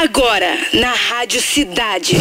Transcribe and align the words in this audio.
Agora, 0.00 0.56
na 0.74 0.92
Rádio 0.92 1.42
Cidade. 1.42 2.16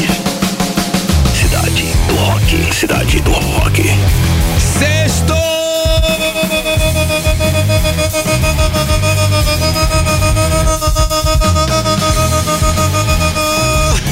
Cidade 1.39 1.83
do 2.07 2.15
Rock. 2.15 2.73
Cidade 2.73 3.21
do 3.21 3.29
Rock. 3.29 3.83
Sexto! 4.79 5.35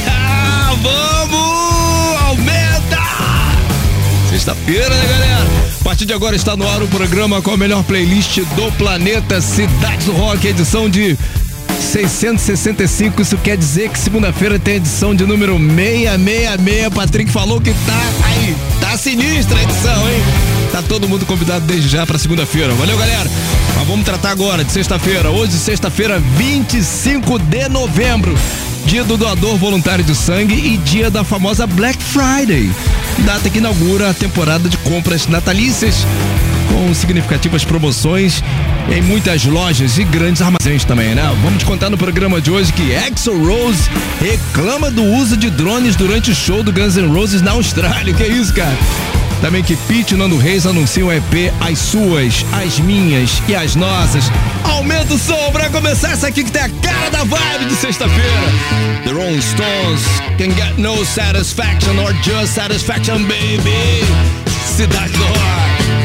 Ah, 0.07 0.75
vamos! 0.83 2.21
Aumenta! 2.21 3.01
Sexta-feira, 4.29 4.89
né, 4.89 5.07
galera? 5.07 5.45
A 5.81 5.83
partir 5.83 6.05
de 6.05 6.13
agora 6.13 6.35
está 6.35 6.55
no 6.55 6.69
ar 6.69 6.83
o 6.83 6.87
programa 6.87 7.41
com 7.41 7.49
a 7.49 7.57
melhor 7.57 7.83
playlist 7.83 8.41
do 8.41 8.71
planeta 8.73 9.41
Cidade 9.41 10.05
do 10.05 10.11
Rock, 10.11 10.47
edição 10.47 10.87
de 10.87 11.17
665. 11.95 13.21
Isso 13.21 13.37
quer 13.37 13.55
dizer 13.55 13.89
que 13.89 13.97
segunda-feira 13.97 14.59
tem 14.59 14.75
edição 14.75 15.15
de 15.15 15.25
número 15.25 15.57
666. 15.57 16.93
Patrick 16.93 17.31
falou 17.31 17.61
que 17.61 17.71
tá 17.71 18.01
aí, 18.25 18.53
tá 18.81 18.97
sinistra 18.97 19.57
a 19.57 19.63
edição, 19.63 20.09
hein? 20.09 20.21
Tá 20.73 20.81
todo 20.81 21.07
mundo 21.07 21.25
convidado 21.25 21.65
desde 21.65 21.87
já 21.87 22.05
para 22.05 22.17
segunda-feira. 22.17 22.73
Valeu, 22.73 22.97
galera. 22.97 23.29
Mas 23.77 23.87
vamos 23.87 24.03
tratar 24.03 24.31
agora 24.31 24.65
de 24.65 24.73
sexta-feira. 24.73 25.31
Hoje, 25.31 25.53
sexta-feira, 25.53 26.19
25 26.19 27.39
de 27.39 27.69
novembro. 27.69 28.37
Dia 28.85 29.05
do 29.05 29.15
doador 29.15 29.55
voluntário 29.55 30.03
de 30.03 30.13
sangue 30.13 30.53
e 30.53 30.77
dia 30.77 31.09
da 31.09 31.23
famosa 31.23 31.65
Black 31.65 31.97
Friday. 32.03 32.69
Data 33.19 33.49
que 33.49 33.59
inaugura 33.59 34.09
a 34.09 34.13
temporada 34.13 34.67
de 34.67 34.77
compras 34.79 35.27
natalícias 35.27 36.05
com 36.75 36.93
significativas 36.93 37.63
promoções 37.63 38.43
em 38.93 39.01
muitas 39.01 39.45
lojas 39.45 39.97
e 39.97 40.03
grandes 40.03 40.41
armazéns 40.41 40.83
também, 40.83 41.15
né? 41.15 41.23
Vamos 41.41 41.59
te 41.59 41.65
contar 41.65 41.89
no 41.89 41.97
programa 41.97 42.41
de 42.41 42.51
hoje 42.51 42.73
que 42.73 42.93
Axel 42.93 43.37
Rose 43.37 43.89
reclama 44.19 44.91
do 44.91 45.01
uso 45.01 45.37
de 45.37 45.49
drones 45.49 45.95
durante 45.95 46.31
o 46.31 46.35
show 46.35 46.61
do 46.61 46.73
Guns 46.73 46.97
N' 46.97 47.07
Roses 47.07 47.41
na 47.41 47.51
Austrália. 47.51 48.13
Que 48.13 48.25
isso, 48.25 48.53
cara? 48.53 48.77
Também 49.39 49.63
que 49.63 49.77
Pete 49.87 50.15
Nando 50.15 50.37
Reis 50.37 50.65
anunciam 50.65 51.07
o 51.07 51.13
EP 51.13 51.53
As 51.61 51.79
Suas, 51.79 52.45
As 52.51 52.77
Minhas 52.79 53.41
e 53.47 53.55
As 53.55 53.75
Nossas. 53.75 54.25
Aumenta 54.65 55.13
o 55.13 55.17
som 55.17 55.51
pra 55.53 55.69
começar 55.69 56.11
essa 56.11 56.27
aqui 56.27 56.43
que 56.43 56.51
tem 56.51 56.63
a 56.63 56.69
cara 56.69 57.09
da 57.09 57.23
vibe 57.23 57.65
de 57.69 57.75
sexta-feira. 57.75 58.51
The 59.05 59.11
Rolling 59.11 59.41
Stones 59.41 60.03
can 60.37 60.51
get 60.55 60.77
no 60.77 61.05
satisfaction 61.05 61.97
or 61.99 62.13
just 62.21 62.53
satisfaction, 62.53 63.23
baby. 63.23 64.03
Cidade 64.75 65.13
do 65.13 65.23
Rock. 65.23 66.04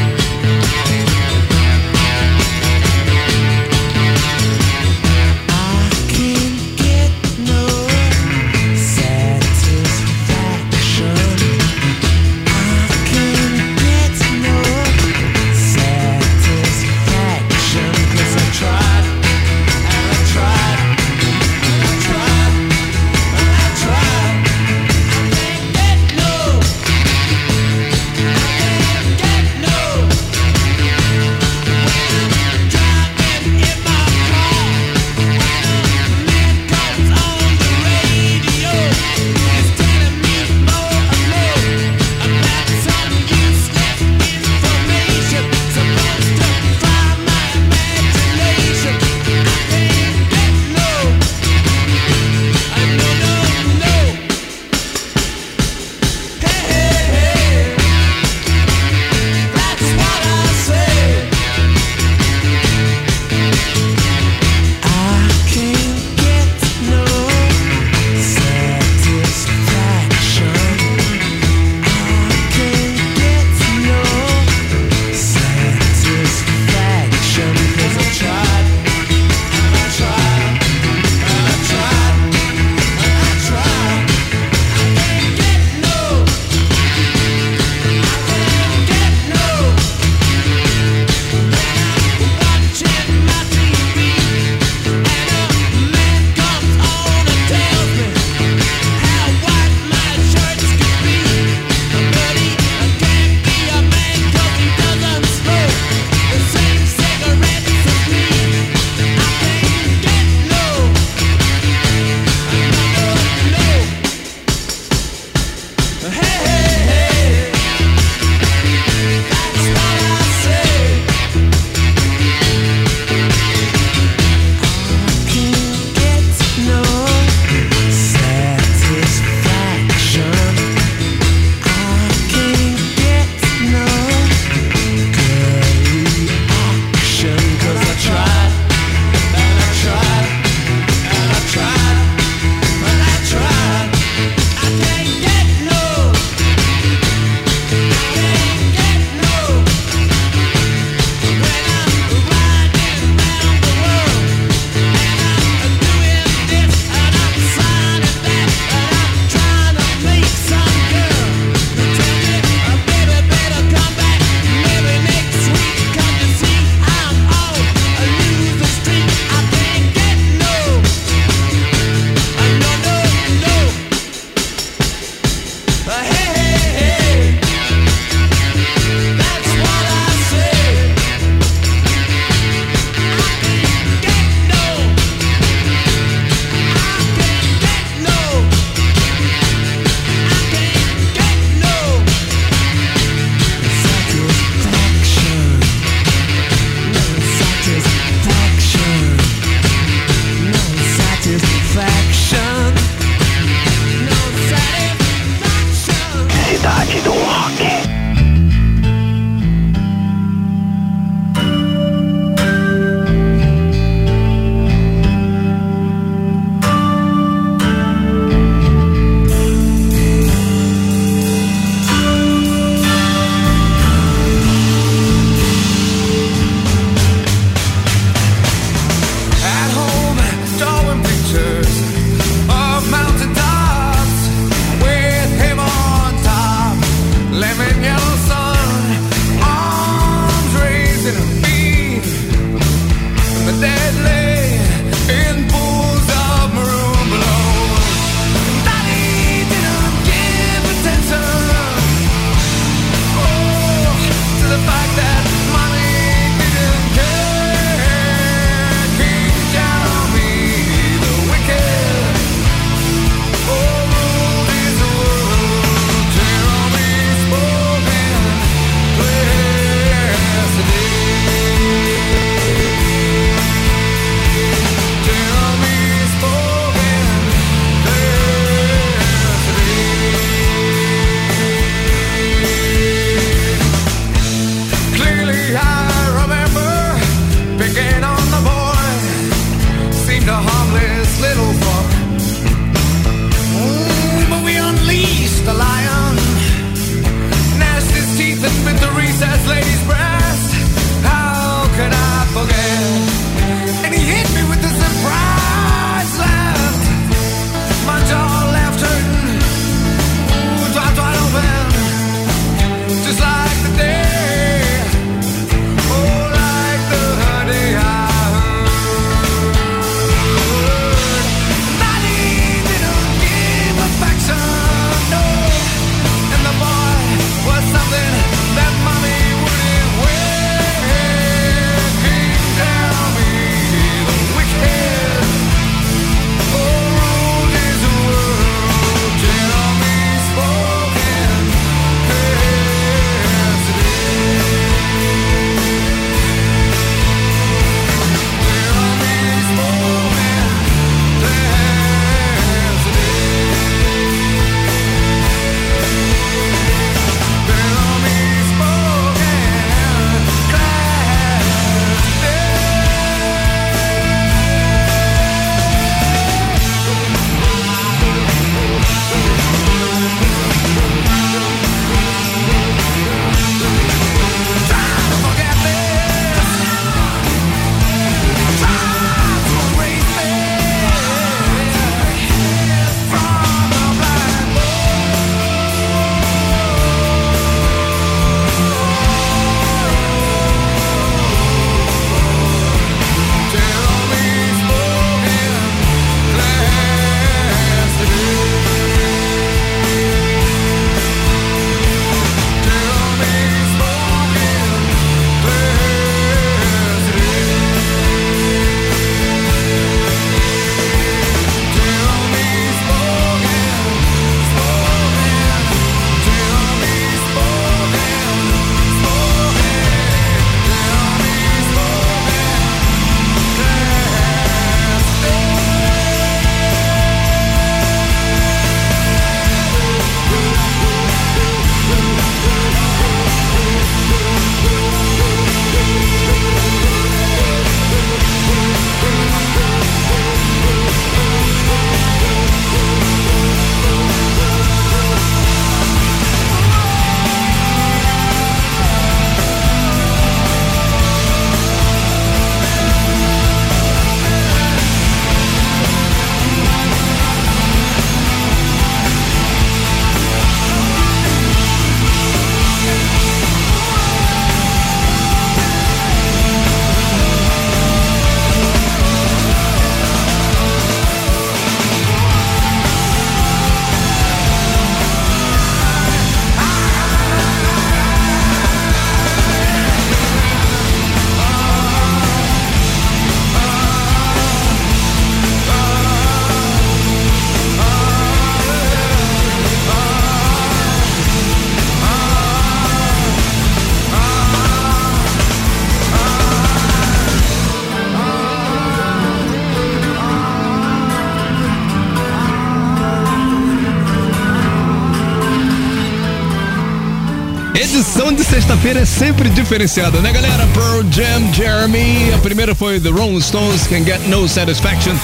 Edição 507.81 508.31
de 508.31 508.43
sexta-feira 508.43 508.99
é 508.99 509.05
sempre 509.05 509.49
diferenciada, 509.49 510.19
né, 510.21 510.31
galera? 510.31 510.67
Pearl 510.67 511.01
Jam, 511.09 511.51
Jeremy. 511.51 512.31
A 512.31 512.37
primeira 512.37 512.75
foi 512.75 512.99
The 512.99 513.09
Rolling 513.09 513.41
Stones, 513.41 513.87
Can 513.87 514.05
Get 514.05 514.21
No 514.27 514.47
Satisfaction. 514.47 515.15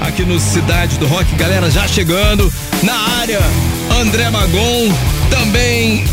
Aqui 0.00 0.22
no 0.22 0.38
Cidade 0.38 1.00
do 1.00 1.06
Rock, 1.08 1.34
galera, 1.34 1.68
já 1.68 1.88
chegando. 1.88 2.52
Na 2.84 2.96
área, 3.18 3.40
André 4.00 4.30
Magon. 4.30 4.94
Também 5.30 6.04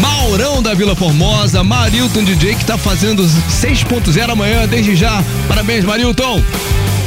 Maurão 0.00 0.62
da 0.62 0.72
Vila 0.72 0.96
Formosa, 0.96 1.62
Marilton 1.62 2.24
DJ 2.24 2.54
que 2.54 2.64
tá 2.64 2.78
fazendo 2.78 3.22
6.0 3.22 4.30
amanhã, 4.30 4.66
desde 4.66 4.96
já. 4.96 5.22
Parabéns, 5.46 5.84
Marilton. 5.84 6.42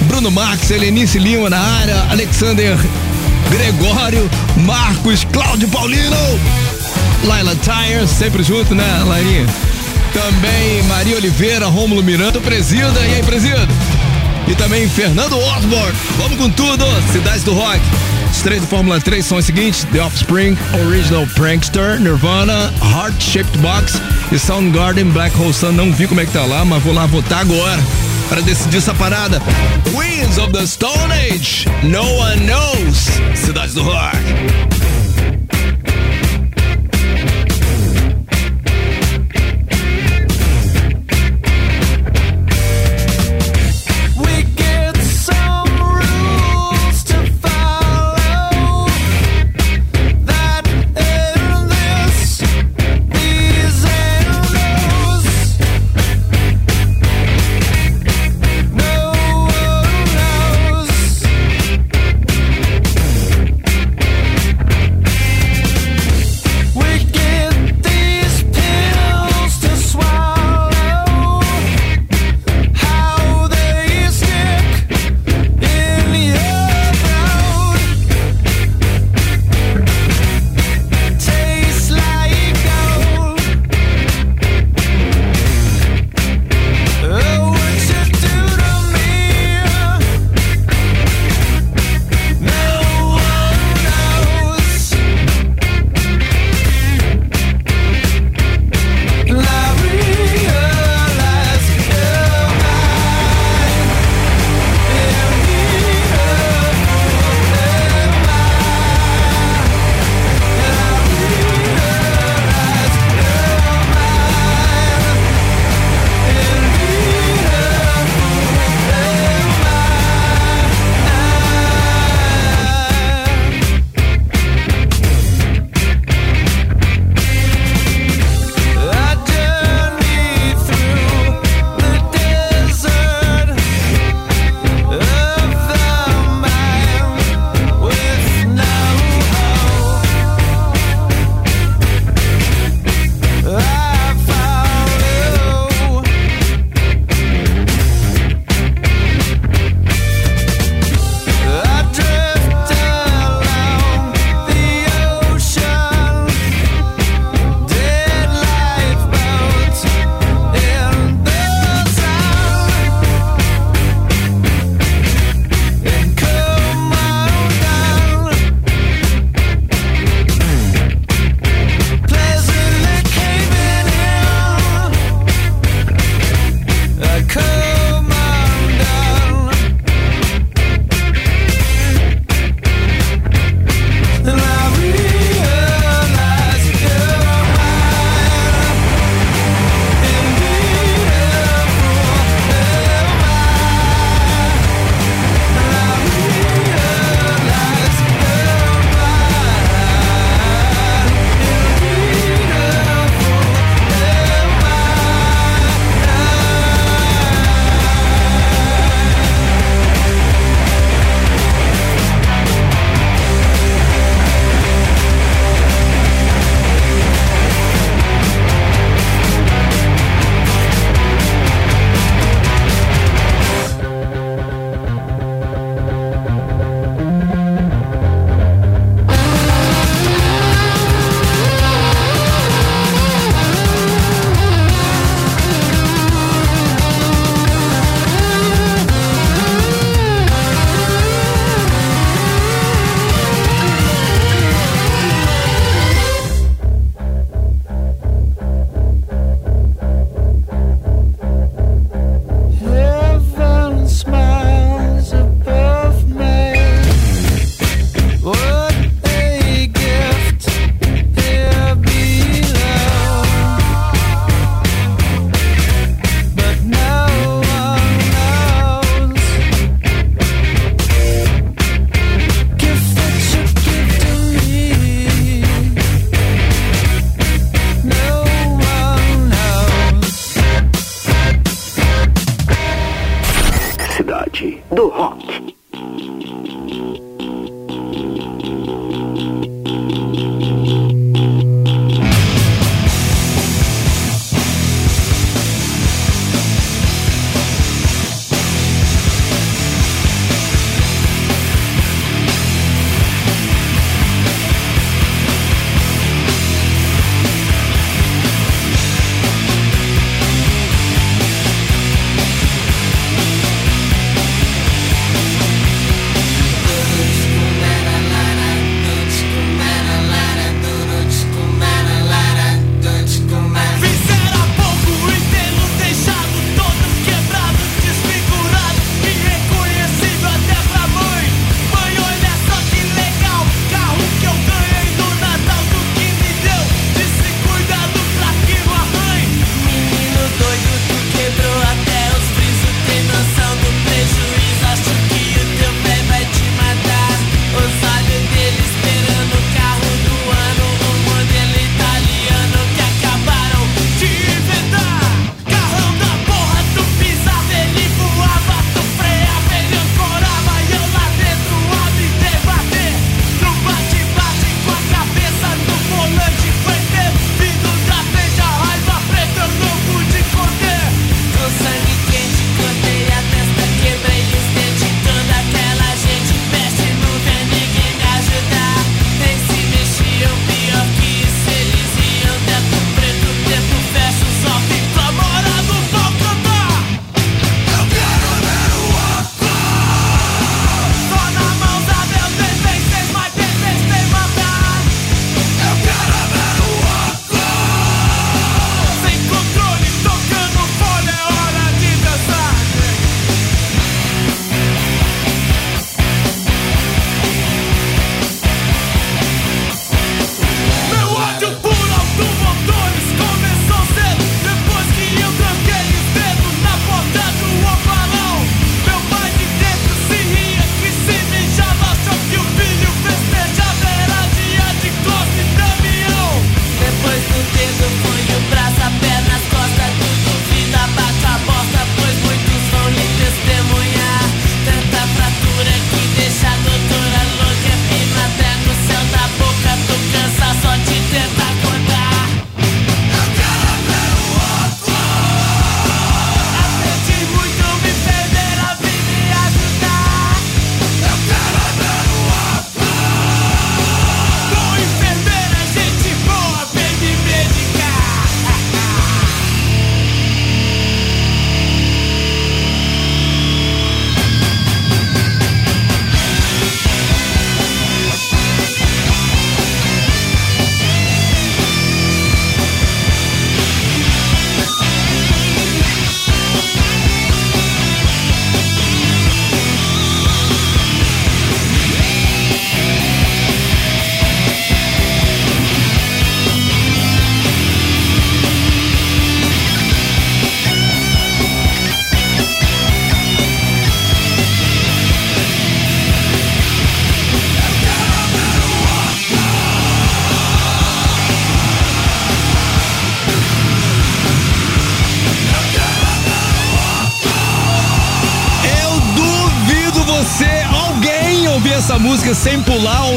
Bruno 0.01 0.29
Marques, 0.29 0.69
Helenice 0.69 1.17
Lima 1.17 1.49
na 1.49 1.59
área, 1.59 1.99
Alexander 2.11 2.77
Gregório, 3.49 4.29
Marcos, 4.57 5.25
Cláudio 5.31 5.67
Paulino, 5.69 6.39
Laila 7.23 7.55
Tires, 7.55 8.09
sempre 8.09 8.43
junto, 8.43 8.75
né, 8.75 9.03
Lairinha? 9.05 9.45
Também 10.13 10.83
Maria 10.83 11.15
Oliveira, 11.15 11.67
Rômulo 11.67 12.03
Miranda, 12.03 12.39
Presida, 12.39 12.99
e 12.99 13.15
aí, 13.15 13.23
Presida? 13.23 13.67
E 14.47 14.55
também 14.55 14.87
Fernando 14.89 15.37
Osborne. 15.37 15.97
Vamos 16.17 16.37
com 16.37 16.49
tudo, 16.49 16.85
Cidade 17.11 17.43
do 17.43 17.53
Rock. 17.53 17.79
Os 18.29 18.41
três 18.41 18.61
do 18.61 18.67
Fórmula 18.67 18.99
3 18.99 19.25
são 19.25 19.37
os 19.37 19.45
seguintes: 19.45 19.85
The 19.91 20.01
Offspring, 20.01 20.57
Original 20.85 21.25
Prankster, 21.35 21.99
Nirvana, 21.99 22.73
Heart 22.81 23.21
Shaped 23.21 23.57
Box 23.59 24.01
e 24.31 24.37
Soundgarden 24.37 25.05
Black 25.05 25.37
Hole 25.39 25.53
Sun. 25.53 25.71
Não 25.71 25.91
vi 25.91 26.07
como 26.07 26.19
é 26.19 26.25
que 26.25 26.33
tá 26.33 26.45
lá, 26.45 26.65
mas 26.65 26.83
vou 26.83 26.93
lá 26.93 27.05
votar 27.05 27.39
agora 27.39 27.81
para 28.27 28.41
decidir 28.41 28.77
essa 28.77 28.93
parada. 28.93 29.41
Queens 29.91 30.37
of 30.37 30.51
the 30.51 30.65
Stone 30.65 31.13
Age, 31.13 31.65
No 31.83 32.03
One 32.03 32.45
Knows. 32.45 33.09
Cidade 33.35 33.73
do 33.73 33.83
Rock. 33.83 34.17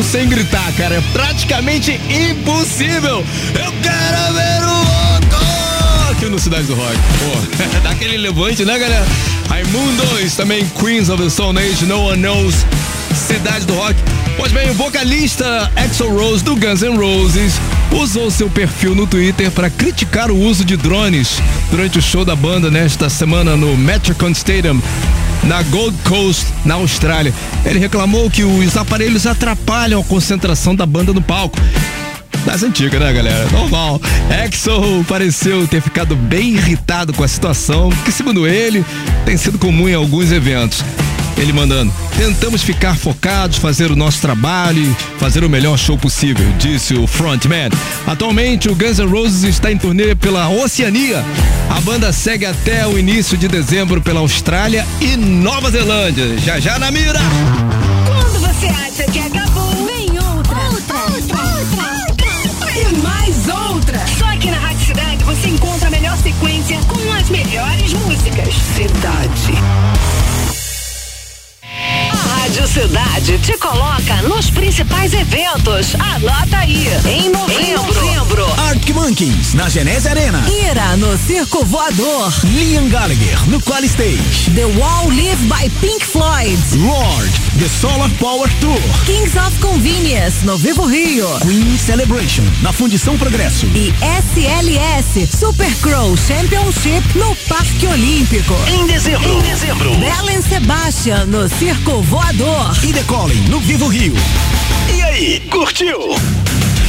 Sem 0.07 0.29
gritar, 0.29 0.73
cara. 0.73 0.97
É 0.97 1.01
praticamente 1.13 2.01
impossível. 2.09 3.25
Eu 3.55 3.73
quero 3.83 4.35
ver 4.35 4.63
o 4.63 4.67
louco 4.67 5.47
aqui 6.11 6.27
no 6.27 6.39
Cidade 6.39 6.65
do 6.65 6.75
Rock. 6.75 6.97
Pô, 6.97 7.81
dá 7.83 7.91
aquele 7.91 8.17
levante, 8.17 8.65
né, 8.65 8.79
galera? 8.79 9.07
Raimundos, 9.49 10.35
também 10.37 10.67
Queens 10.81 11.09
of 11.09 11.23
the 11.23 11.29
Stone 11.29 11.59
Age, 11.59 11.85
No 11.87 12.07
One 12.07 12.23
Knows, 12.23 12.55
Cidade 13.15 13.67
do 13.67 13.75
Rock. 13.75 13.95
Pois 14.37 14.53
bem, 14.53 14.71
o 14.71 14.75
vocalista 14.75 15.71
Axel 15.75 16.11
Rose 16.11 16.45
do 16.45 16.55
Guns 16.57 16.83
N' 16.83 16.97
Roses 16.97 17.55
usou 17.91 18.31
seu 18.31 18.51
perfil 18.51 18.95
no 18.95 19.07
Twitter 19.07 19.51
para 19.51 19.71
criticar 19.71 20.31
o 20.31 20.39
uso 20.39 20.65
de 20.65 20.77
drones 20.77 21.39
durante 21.71 21.99
o 21.99 22.03
show 22.03 22.25
da 22.25 22.37
banda 22.37 22.71
nesta 22.71 23.09
semana 23.09 23.57
no 23.57 23.77
Metricon 23.77 24.31
Stadium 24.31 24.81
na 25.45 25.63
Gold 25.63 25.97
Coast, 26.05 26.47
na 26.65 26.75
Austrália. 26.75 27.33
Ele 27.65 27.79
reclamou 27.79 28.31
que 28.31 28.45
os 28.45 28.77
aparelhos 28.77 29.27
atrapalham 29.27 30.01
a 30.01 30.05
concentração 30.05 30.75
da 30.75 30.87
banda 30.87 31.13
no 31.13 31.23
palco. 31.23 31.59
Das 32.45 32.63
antigas, 32.63 33.01
né, 33.01 33.13
galera? 33.13 33.49
Normal. 33.51 34.01
Axel 34.45 35.05
pareceu 35.09 35.67
ter 35.67 35.81
ficado 35.81 36.15
bem 36.15 36.55
irritado 36.55 37.13
com 37.13 37.25
a 37.25 37.29
situação, 37.29 37.91
que, 38.05 38.13
segundo 38.13 38.47
ele, 38.47 38.85
tem 39.25 39.37
sido 39.37 39.59
comum 39.59 39.89
em 39.89 39.95
alguns 39.95 40.31
eventos. 40.31 40.85
Ele 41.37 41.53
mandando: 41.53 41.93
tentamos 42.17 42.63
ficar 42.63 42.97
focados, 42.97 43.59
fazer 43.59 43.91
o 43.91 43.97
nosso 43.97 44.21
trabalho 44.21 44.83
e 44.83 45.19
fazer 45.19 45.45
o 45.45 45.51
melhor 45.51 45.79
show 45.79 45.99
possível, 45.99 46.47
disse 46.59 46.95
o 46.95 47.07
frontman. 47.07 47.71
Atualmente, 48.07 48.69
o 48.69 48.75
Guns 48.75 48.99
N' 48.99 49.07
Roses 49.07 49.45
está 49.45 49.71
em 49.71 49.79
turnê 49.79 50.15
pela 50.15 50.49
Oceania. 50.49 51.25
A 51.69 51.81
banda 51.81 52.13
segue 52.13 52.47
até 52.47 52.87
o 52.87 52.99
início 52.99 53.37
de 53.37 53.49
dezembro 53.49 54.01
pela 54.01 54.21
Austrália 54.21 54.87
e 55.01 55.17
Nova 55.17 55.71
Zelândia. 55.71 56.39
Já 56.39 56.59
já 56.59 56.79
na 56.79 56.91
mira! 56.91 57.21
Quando 58.07 58.41
você 58.41 58.67
acha 58.67 59.11
que 59.11 59.19
acabou, 59.19 59.87
vem 59.87 60.09
outra. 60.11 60.57
Outra, 60.71 60.99
outra, 60.99 61.39
outra. 62.09 62.79
E 62.79 62.97
mais 63.03 63.49
outra. 63.49 64.01
Só 64.19 64.27
aqui 64.27 64.51
na 64.51 64.59
Rádio 64.59 64.87
Cidade 64.87 65.25
você 65.25 65.49
encontra 65.49 65.89
a 65.89 65.91
melhor 65.91 66.17
sequência 66.19 66.79
com 66.89 67.13
as 67.13 67.29
melhores 67.29 67.93
músicas. 67.93 68.55
Cidade. 68.75 70.16
Rádio 72.47 72.69
Cidade 72.69 73.39
te 73.39 73.59
coloca 73.59 74.23
nos 74.23 74.51
principais 74.51 75.13
eventos. 75.13 75.97
Anota 75.97 76.59
aí. 76.59 76.87
Em 77.05 77.29
novembro. 77.29 78.47
Arctic 78.69 78.95
Monkeys, 78.95 79.55
na 79.55 79.69
Genese 79.69 80.09
Arena. 80.09 80.45
Ira 80.49 80.97
no 80.97 81.19
Circo 81.19 81.65
Voador. 81.65 82.33
Liam 82.45 82.89
Gallagher, 82.89 83.37
no 83.49 83.61
Qual 83.61 83.83
Stage. 83.83 84.53
The 84.55 84.65
Wall 84.65 85.09
Live 85.09 85.43
by 85.47 85.69
Pink 85.81 86.05
Floyd. 86.05 86.57
Lord, 86.77 87.31
The 87.59 87.69
Solar 87.69 88.11
Power 88.21 88.49
Tour. 88.61 88.81
Kings 89.07 89.37
of 89.37 89.59
Convenience 89.59 90.47
no 90.47 90.57
Vivo 90.57 90.87
Rio. 90.87 91.27
Queen 91.41 91.77
Celebration, 91.77 92.45
na 92.63 92.73
Fundição 92.73 93.19
Progresso. 93.19 93.67
E 93.75 93.93
SLS 94.23 95.37
Super 95.37 95.75
Crow 95.81 96.17
Championship 96.17 97.03
no 97.19 97.35
Parque 97.49 97.89
Olímpico. 97.89 98.55
Em 98.69 98.87
dezembro. 98.87 99.29
Em 99.29 99.41
dezembro. 99.41 99.91
Belen 99.97 100.43
Sebastian 100.43 101.27
no 101.27 101.49
Circo 101.49 102.03
Voador. 102.03 102.36
E 102.39 102.93
Decolem, 102.93 103.39
no 103.49 103.59
Vivo 103.61 103.89
Rio. 103.89 104.13
E 104.95 105.03
aí, 105.03 105.41
curtiu? 105.51 105.99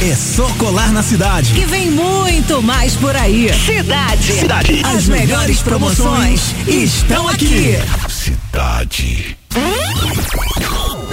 É 0.02 0.14
só 0.14 0.46
colar 0.58 0.92
na 0.92 1.02
cidade. 1.02 1.54
Que 1.54 1.64
vem 1.64 1.90
muito 1.90 2.62
mais 2.62 2.94
por 2.96 3.16
aí. 3.16 3.50
Cidade. 3.64 4.40
Cidade. 4.40 4.82
As 4.84 5.06
melhores 5.06 5.62
promoções 5.62 6.54
estão 6.66 7.26
aqui. 7.26 7.78
Cidade. 8.10 9.38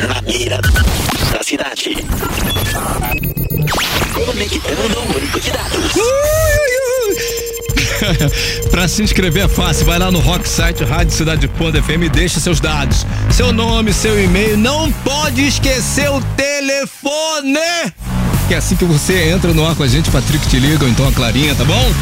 Na 0.06 0.22
mira 0.24 0.60
da 1.32 1.42
cidade. 1.42 1.96
Conectando 4.14 5.00
o 5.00 5.14
banco 5.14 5.40
de 5.40 5.52
dados. 5.52 5.94
Pra 8.70 8.88
se 8.88 9.04
inscrever 9.04 9.46
é 9.46 9.48
fácil, 9.48 9.86
vai 9.86 10.00
lá 10.00 10.12
no 10.12 10.20
Rock 10.20 10.48
Site 10.48 10.84
Rádio 10.84 11.16
Cidade 11.16 11.48
Ponto 11.48 11.82
FM 11.82 12.04
e 12.04 12.10
deixa 12.10 12.40
seus 12.40 12.60
dados. 12.60 13.06
Seu 13.32 13.52
nome, 13.52 13.94
seu 13.94 14.22
e-mail, 14.22 14.58
não 14.58 14.92
pode 14.92 15.46
esquecer 15.46 16.10
o 16.10 16.22
telefone! 16.36 17.60
Que 18.48 18.54
é 18.54 18.58
assim 18.58 18.76
que 18.76 18.86
você 18.86 19.30
entra 19.30 19.54
no 19.54 19.68
ar 19.68 19.76
com 19.76 19.84
a 19.84 19.88
gente, 19.88 20.10
Patrick 20.12 20.48
te 20.48 20.60
liga, 20.60 20.84
ou 20.84 20.90
então 20.90 21.08
a 21.08 21.12
Clarinha, 21.12 21.56
tá 21.56 21.66
bom? 21.66 21.94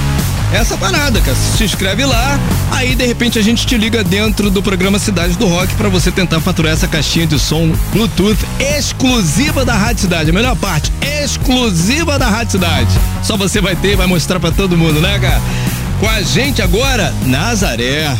Essa 0.53 0.77
parada, 0.77 1.19
cara. 1.19 1.35
Se 1.35 1.63
inscreve 1.63 2.05
lá, 2.05 2.39
aí 2.69 2.93
de 2.93 3.05
repente 3.07 3.39
a 3.39 3.41
gente 3.41 3.65
te 3.65 3.75
liga 3.75 4.03
dentro 4.03 4.51
do 4.51 4.61
programa 4.61 4.99
Cidade 4.99 5.35
do 5.35 5.47
Rock 5.47 5.73
pra 5.73 5.89
você 5.89 6.11
tentar 6.11 6.39
faturar 6.41 6.73
essa 6.73 6.87
caixinha 6.87 7.25
de 7.25 7.39
som 7.39 7.71
Bluetooth 7.91 8.37
exclusiva 8.77 9.65
da 9.65 9.73
Rádio 9.73 10.01
Cidade. 10.01 10.29
A 10.29 10.33
melhor 10.33 10.55
parte, 10.55 10.91
exclusiva 11.23 12.19
da 12.19 12.27
Rádio 12.27 12.51
Cidade. 12.51 12.91
Só 13.23 13.35
você 13.35 13.59
vai 13.59 13.75
ter 13.75 13.93
e 13.93 13.95
vai 13.95 14.05
mostrar 14.05 14.39
pra 14.39 14.51
todo 14.51 14.77
mundo, 14.77 15.01
né, 15.01 15.17
cara? 15.17 15.41
Com 15.99 16.07
a 16.07 16.21
gente 16.21 16.61
agora, 16.61 17.13
Nazaré. 17.25 18.15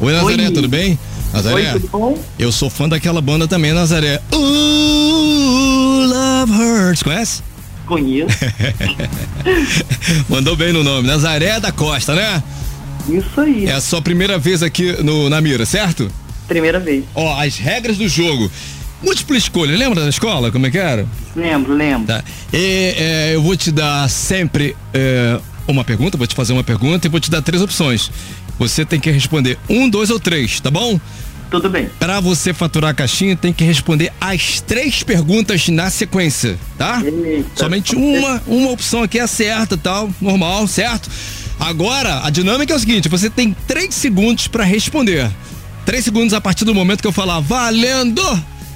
Oi, 0.00 0.12
Nazaré, 0.12 0.46
Oi. 0.46 0.52
tudo 0.52 0.68
bem? 0.68 0.98
Nazaré. 1.32 1.54
Oi, 1.56 1.80
tudo 1.80 1.88
bom? 1.88 2.18
Eu 2.38 2.52
sou 2.52 2.70
fã 2.70 2.88
daquela 2.88 3.20
banda 3.20 3.48
também, 3.48 3.72
Nazaré. 3.72 4.20
Ooh, 4.32 6.06
Love 6.06 6.52
Hurts. 6.52 7.02
Conhece? 7.02 7.42
Conheço. 7.86 8.36
Mandou 10.28 10.54
bem 10.56 10.72
no 10.72 10.84
nome. 10.84 11.08
Nazaré 11.08 11.58
da 11.58 11.72
Costa, 11.72 12.14
né? 12.14 12.42
Isso 13.08 13.40
aí. 13.40 13.66
É 13.66 13.72
a 13.72 13.80
sua 13.80 14.00
primeira 14.00 14.38
vez 14.38 14.62
aqui 14.62 14.92
no, 15.02 15.28
na 15.28 15.40
mira, 15.40 15.66
certo? 15.66 16.10
Primeira 16.46 16.78
vez. 16.78 17.04
Ó, 17.14 17.40
as 17.40 17.56
regras 17.56 17.96
do 17.96 18.08
jogo. 18.08 18.50
Múltipla 19.02 19.36
escolha, 19.36 19.76
lembra 19.76 20.02
da 20.02 20.08
escola? 20.10 20.52
Como 20.52 20.66
é 20.66 20.70
que 20.70 20.78
era? 20.78 21.06
Lembro, 21.34 21.74
lembro. 21.74 22.06
Tá. 22.06 22.22
E, 22.52 22.94
é, 22.96 23.30
eu 23.34 23.42
vou 23.42 23.56
te 23.56 23.72
dar 23.72 24.08
sempre 24.10 24.76
é, 24.92 25.40
uma 25.70 25.84
pergunta, 25.84 26.16
vou 26.16 26.26
te 26.26 26.34
fazer 26.34 26.52
uma 26.52 26.64
pergunta 26.64 27.06
e 27.06 27.10
vou 27.10 27.20
te 27.20 27.30
dar 27.30 27.42
três 27.42 27.62
opções. 27.62 28.10
Você 28.58 28.84
tem 28.84 29.00
que 29.00 29.10
responder 29.10 29.58
um, 29.68 29.88
dois 29.88 30.10
ou 30.10 30.20
três, 30.20 30.60
tá 30.60 30.70
bom? 30.70 31.00
Tudo 31.50 31.68
bem. 31.68 31.90
Pra 31.98 32.20
você 32.20 32.54
faturar 32.54 32.90
a 32.90 32.94
caixinha, 32.94 33.34
tem 33.34 33.52
que 33.52 33.64
responder 33.64 34.12
as 34.20 34.60
três 34.60 35.02
perguntas 35.02 35.68
na 35.68 35.90
sequência, 35.90 36.56
tá? 36.78 37.02
Eita. 37.04 37.48
Somente 37.56 37.96
uma, 37.96 38.40
uma 38.46 38.70
opção 38.70 39.02
aqui 39.02 39.18
é 39.18 39.26
certa, 39.26 39.76
tal, 39.76 40.10
normal, 40.20 40.68
certo? 40.68 41.10
Agora, 41.58 42.24
a 42.24 42.30
dinâmica 42.30 42.72
é 42.72 42.76
o 42.76 42.78
seguinte: 42.78 43.08
você 43.08 43.28
tem 43.28 43.54
três 43.66 43.94
segundos 43.94 44.46
pra 44.46 44.62
responder. 44.62 45.28
Três 45.84 46.04
segundos 46.04 46.32
a 46.32 46.40
partir 46.40 46.64
do 46.64 46.74
momento 46.74 47.00
que 47.00 47.06
eu 47.06 47.12
falar 47.12 47.40
valendo. 47.40 48.22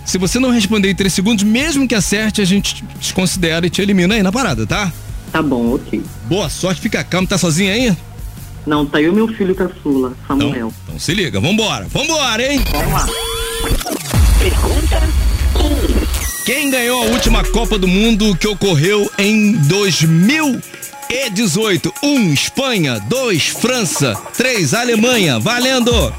Se 0.04 0.18
você 0.18 0.38
não 0.38 0.50
responder 0.50 0.90
em 0.90 0.94
três 0.94 1.12
segundos, 1.12 1.44
mesmo 1.44 1.86
que 1.86 1.94
acerte, 1.94 2.40
a 2.40 2.44
gente 2.44 2.84
te 3.00 3.14
considera 3.14 3.66
e 3.66 3.70
te 3.70 3.80
elimina 3.80 4.14
aí 4.14 4.22
na 4.22 4.32
parada, 4.32 4.66
tá? 4.66 4.92
Tá 5.34 5.42
bom, 5.42 5.74
ok. 5.74 6.00
Boa 6.26 6.48
sorte, 6.48 6.80
fica 6.80 7.02
calmo, 7.02 7.26
tá 7.26 7.36
sozinho 7.36 7.72
aí? 7.72 7.92
Não, 8.64 8.86
tá 8.86 9.02
eu 9.02 9.10
e 9.12 9.16
meu 9.16 9.26
filho 9.26 9.52
caçula, 9.52 10.12
Então, 10.26 10.38
Samuel. 10.38 10.72
então 10.84 10.96
se 10.96 11.12
liga, 11.12 11.40
vambora, 11.40 11.88
vambora, 11.88 12.52
hein? 12.52 12.60
Vamos 12.70 12.92
lá. 12.92 13.04
Pergunta 14.38 15.02
Quem 16.46 16.70
ganhou 16.70 17.02
a 17.02 17.06
última 17.06 17.42
Copa 17.46 17.76
do 17.76 17.88
Mundo 17.88 18.36
que 18.36 18.46
ocorreu 18.46 19.10
em 19.18 19.54
2018? 19.62 21.92
1. 22.00 22.08
Um, 22.08 22.32
Espanha. 22.32 23.00
2. 23.00 23.46
França. 23.48 24.14
3. 24.36 24.72
Alemanha. 24.72 25.40
Valendo! 25.40 26.14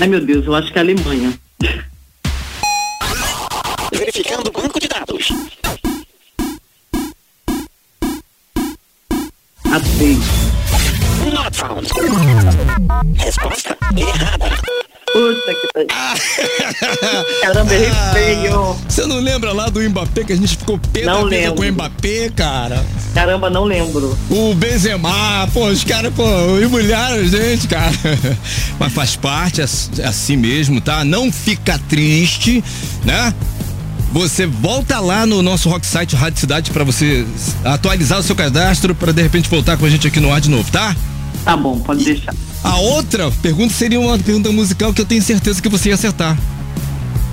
Ai, 0.00 0.08
meu 0.08 0.24
Deus, 0.24 0.46
eu 0.46 0.54
acho 0.54 0.72
que 0.72 0.78
é 0.78 0.80
a 0.80 0.84
Alemanha. 0.84 1.38
verificando 3.92 4.48
o 4.48 4.52
banco 4.52 4.80
de 4.80 4.88
dados. 4.88 5.28
Resposta 13.16 13.76
errada. 13.96 14.50
Puta 15.12 15.54
que 15.54 15.68
pariu. 15.72 15.88
Caramba, 17.42 17.74
errei 17.74 17.90
feio. 18.12 18.76
Você 18.88 19.06
não 19.06 19.20
lembra 19.20 19.52
lá 19.52 19.68
do 19.70 19.80
Mbappé 19.80 20.24
que 20.24 20.32
a 20.32 20.36
gente 20.36 20.56
ficou 20.56 20.78
pé 20.92 21.02
Não 21.02 21.22
lembro. 21.22 21.54
com 21.56 21.62
o 21.62 21.72
Mbappé, 21.72 22.30
cara? 22.34 22.84
Caramba, 23.14 23.48
não 23.48 23.64
lembro. 23.64 24.16
O 24.30 24.54
Benzema, 24.54 25.48
pô, 25.52 25.66
os 25.66 25.82
caras, 25.82 26.12
pô, 26.12 26.24
humilharam 26.24 27.16
a 27.16 27.24
gente, 27.24 27.66
cara. 27.68 27.92
Mas 28.78 28.92
faz 28.92 29.16
parte, 29.16 29.60
é 29.62 29.64
é 29.98 30.06
assim 30.06 30.36
mesmo, 30.36 30.80
tá? 30.80 31.04
Não 31.04 31.32
fica 31.32 31.78
triste, 31.88 32.62
né? 33.04 33.32
Você 34.12 34.46
volta 34.46 34.98
lá 35.00 35.26
no 35.26 35.42
nosso 35.42 35.68
rock 35.68 35.86
site 35.86 36.16
Rádio 36.16 36.40
Cidade 36.40 36.70
pra 36.70 36.82
você 36.82 37.26
atualizar 37.64 38.18
o 38.18 38.22
seu 38.22 38.34
cadastro 38.34 38.94
pra 38.94 39.12
de 39.12 39.22
repente 39.22 39.48
voltar 39.50 39.76
com 39.76 39.84
a 39.84 39.90
gente 39.90 40.06
aqui 40.06 40.18
no 40.18 40.32
ar 40.32 40.40
de 40.40 40.48
novo, 40.48 40.70
tá? 40.70 40.96
Tá 41.44 41.56
bom, 41.56 41.78
pode 41.78 42.04
deixar. 42.04 42.34
A 42.64 42.76
outra 42.78 43.30
pergunta 43.42 43.72
seria 43.72 44.00
uma 44.00 44.18
pergunta 44.18 44.50
musical 44.50 44.92
que 44.92 45.00
eu 45.00 45.06
tenho 45.06 45.22
certeza 45.22 45.60
que 45.60 45.68
você 45.68 45.90
ia 45.90 45.94
acertar. 45.94 46.36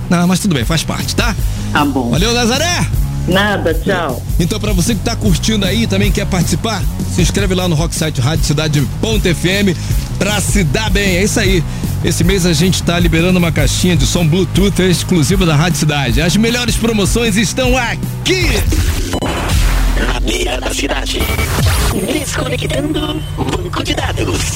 Não, 0.08 0.26
mas 0.26 0.38
tudo 0.38 0.54
bem, 0.54 0.64
faz 0.64 0.84
parte, 0.84 1.16
tá? 1.16 1.34
Tá 1.72 1.84
bom. 1.84 2.10
Valeu, 2.10 2.32
Nazaré! 2.32 2.86
Nada, 3.26 3.74
tchau. 3.74 4.22
Então, 4.38 4.60
pra 4.60 4.72
você 4.72 4.94
que 4.94 5.00
tá 5.00 5.16
curtindo 5.16 5.66
aí 5.66 5.82
e 5.82 5.86
também 5.86 6.12
quer 6.12 6.26
participar, 6.26 6.82
se 7.12 7.22
inscreve 7.22 7.54
lá 7.54 7.66
no 7.66 7.74
Rock 7.74 7.94
Site 7.94 8.20
Rádio 8.20 8.44
Cidade.fm 8.44 9.76
pra 10.18 10.40
se 10.40 10.62
dar 10.62 10.90
bem. 10.90 11.16
É 11.16 11.24
isso 11.24 11.40
aí. 11.40 11.64
Esse 12.04 12.22
mês 12.22 12.46
a 12.46 12.52
gente 12.52 12.74
está 12.74 12.98
liberando 12.98 13.38
uma 13.38 13.50
caixinha 13.50 13.96
de 13.96 14.06
som 14.06 14.26
Bluetooth 14.26 14.80
exclusiva 14.82 15.44
da 15.44 15.56
Rádio 15.56 15.78
Cidade. 15.78 16.20
As 16.20 16.36
melhores 16.36 16.76
promoções 16.76 17.36
estão 17.36 17.76
aqui. 17.76 18.62
Na 20.06 20.20
beira 20.20 20.60
da 20.60 20.72
cidade. 20.72 21.20
Desconectando 22.12 23.22
banco 23.36 23.82
de 23.82 23.94
dados. 23.94 24.54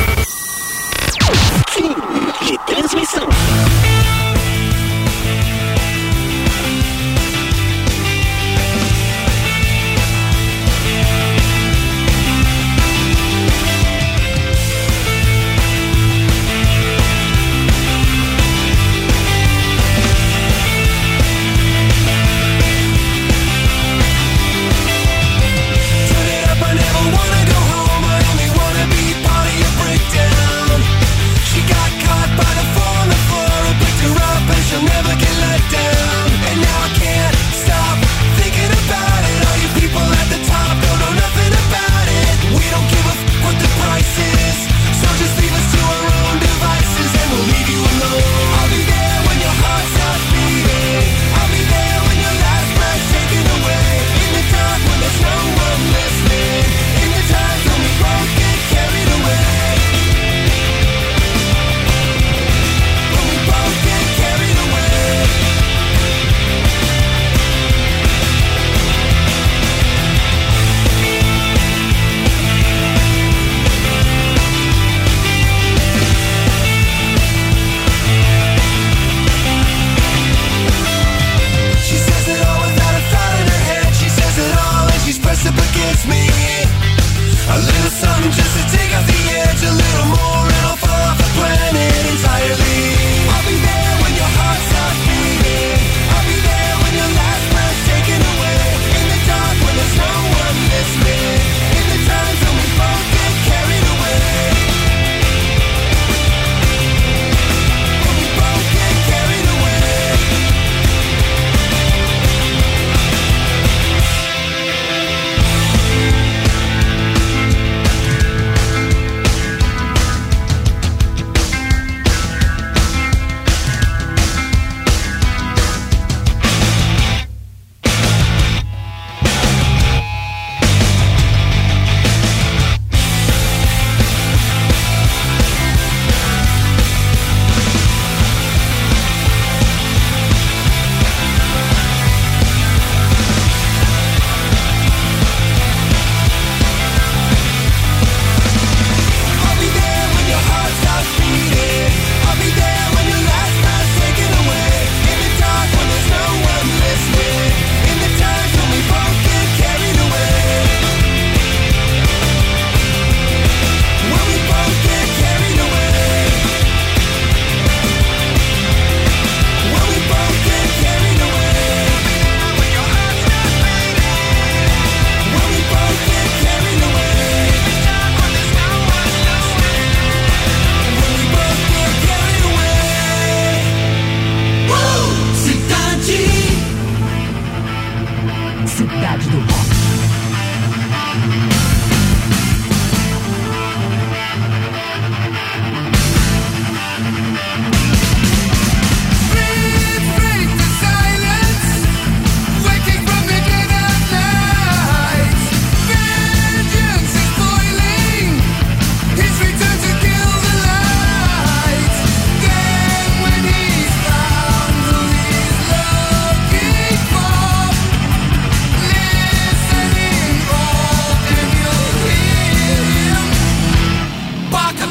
Fim 1.71 1.95
de 2.47 2.59
transmissão. 2.67 3.29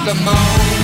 the 0.05 0.13
moon. 0.15 0.78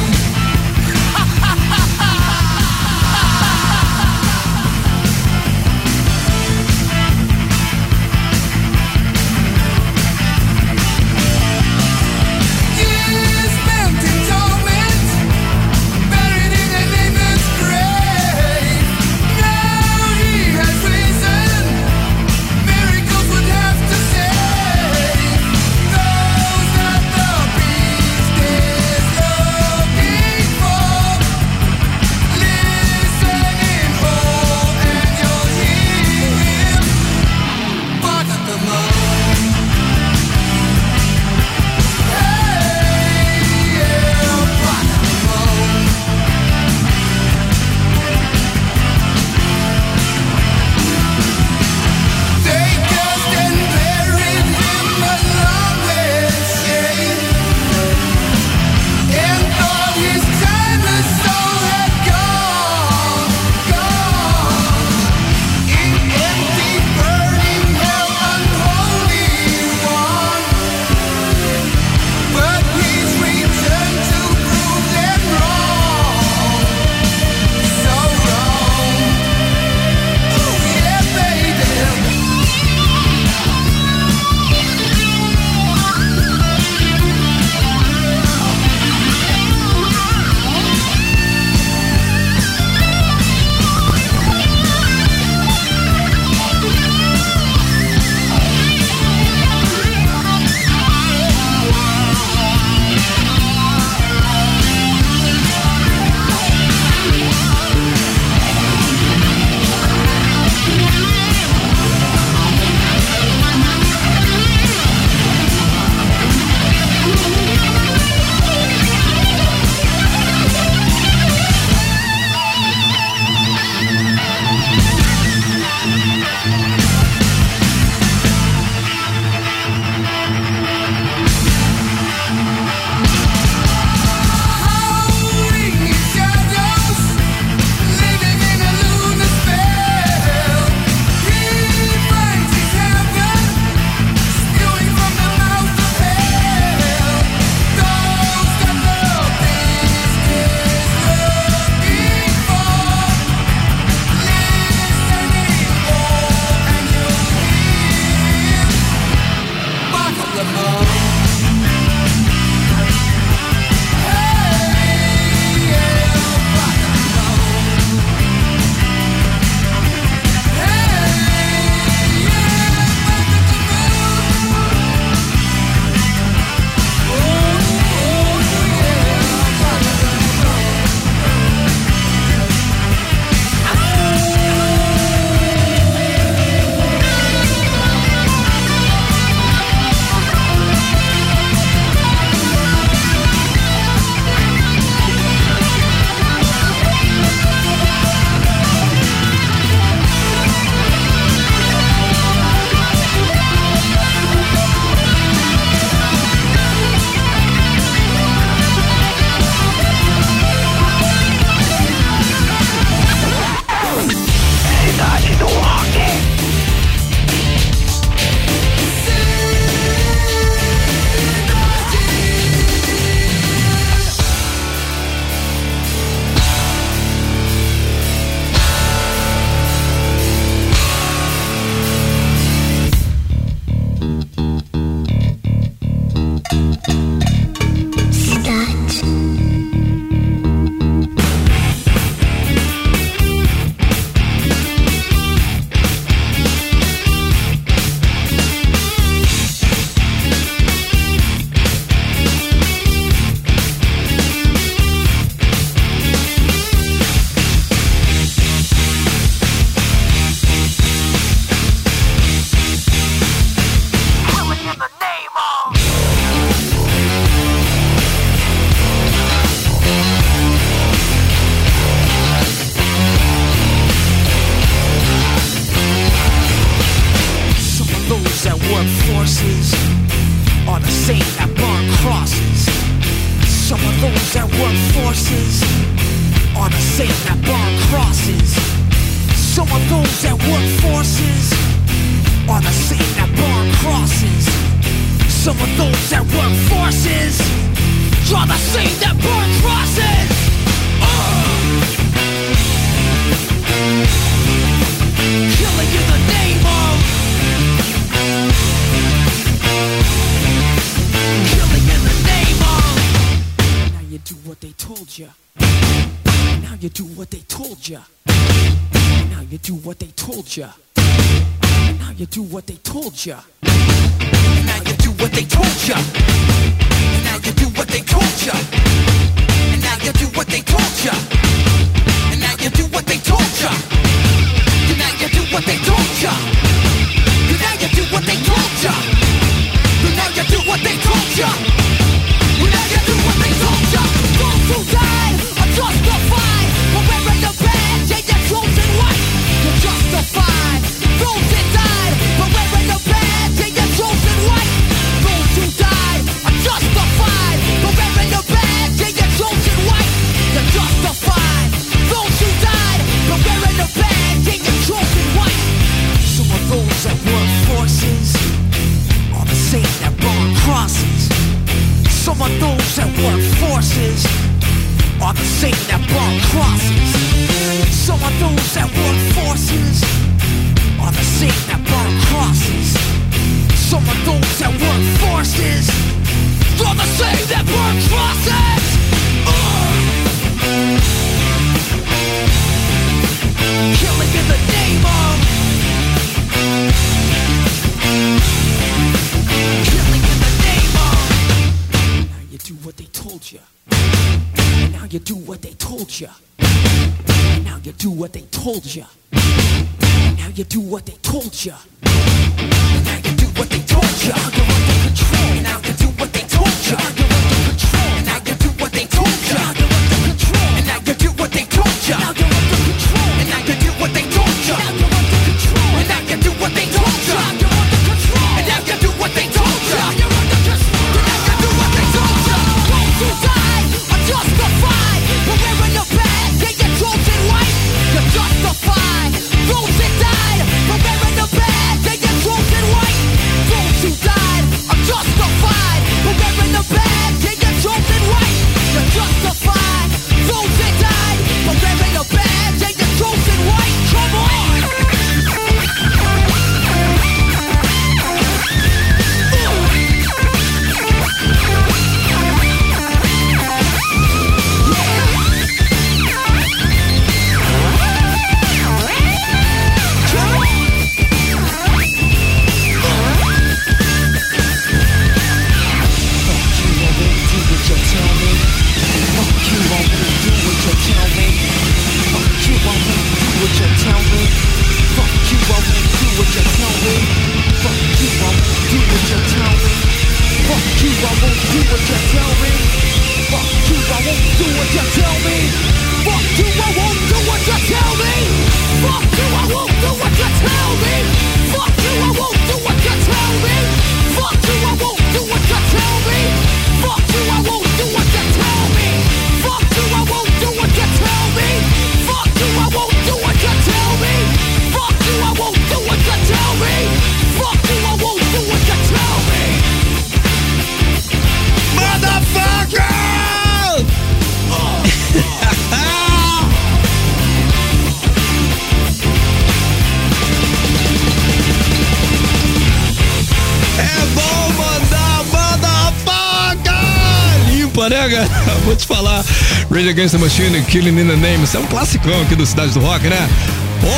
Rage 539.95 540.09
Against 540.09 540.33
the 540.33 540.37
Machine, 540.37 540.83
Killing 540.87 541.17
in 541.17 541.27
the 541.27 541.37
Name. 541.37 541.63
Isso 541.63 541.77
é 541.77 541.79
um 541.79 541.85
classicão 541.85 542.41
aqui 542.41 542.53
do 542.53 542.65
Cidade 542.65 542.91
do 542.91 542.99
Rock, 542.99 543.29
né? 543.29 543.47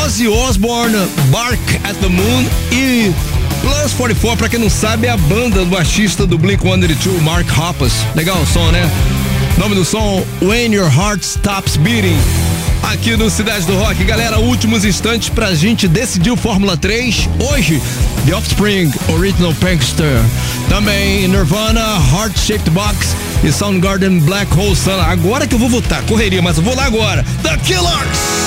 Ozzy 0.02 0.28
Osbourne, 0.28 0.98
Bark 1.30 1.62
at 1.84 1.96
the 1.98 2.08
Moon 2.08 2.46
e 2.72 3.14
Plus 3.62 3.94
44, 3.94 4.38
pra 4.38 4.50
quem 4.50 4.60
não 4.60 4.72
sabe, 4.72 5.06
é 5.06 5.12
a 5.12 5.18
banda 5.18 5.60
do 5.60 5.68
baixista 5.68 6.26
do 6.26 6.36
Blink-182, 6.40 7.22
Mark 7.22 7.48
Hoppus. 7.56 7.94
Legal 8.16 8.42
o 8.42 8.48
som, 8.48 8.72
né? 8.72 8.90
Nome 9.60 9.76
do 9.76 9.86
som, 9.86 10.26
When 10.42 10.74
Your 10.74 10.92
Heart 10.92 11.22
Stops 11.22 11.78
Beating. 11.78 12.18
Aqui 12.82 13.16
no 13.16 13.30
Cidade 13.30 13.68
do 13.68 13.78
Rock. 13.78 14.04
Galera, 14.04 14.40
últimos 14.40 14.84
instantes 14.84 15.30
pra 15.30 15.54
gente 15.54 15.88
decidir 15.88 16.32
o 16.32 16.36
Fórmula 16.36 16.76
3. 16.76 17.30
Hoje, 17.52 17.80
The 18.26 18.36
Offspring, 18.36 18.92
Original 19.10 19.54
Pankster, 19.60 20.24
Também 20.70 21.28
Nirvana, 21.28 22.02
Heart 22.12 22.36
Shaped 22.40 22.72
Box 22.72 23.16
e 23.44 23.52
Soundgarden 23.52 24.20
Black 24.20 24.54
Hole 24.58 24.76
Sun. 24.76 25.00
Agora 25.00 25.48
que 25.48 25.56
eu 25.56 25.60
vou 25.60 25.70
votar, 25.70 26.02
correria, 26.04 26.42
mas 26.42 26.58
eu 26.58 26.64
vou 26.64 26.76
lá 26.76 26.86
agora. 26.86 27.24
The 27.44 27.58
Killers! 27.58 28.47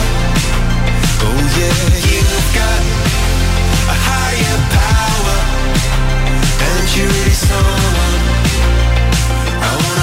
Oh 1.23 1.39
yeah, 1.57 1.79
you've 2.09 2.49
got 2.57 2.81
a 3.87 3.97
higher 4.07 4.59
power, 4.77 5.37
and 6.67 6.85
you're 6.95 7.07
really 7.07 7.35
someone? 7.47 8.21
I 9.61 9.71
wanna 9.83 10.00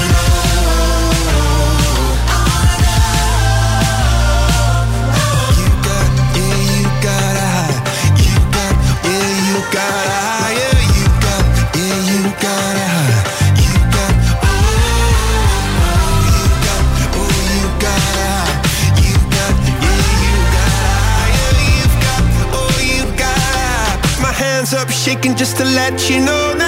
shaking 25.08 25.34
just 25.34 25.56
to 25.56 25.64
let 25.64 26.10
you 26.10 26.20
know 26.20 26.54
now. 26.58 26.67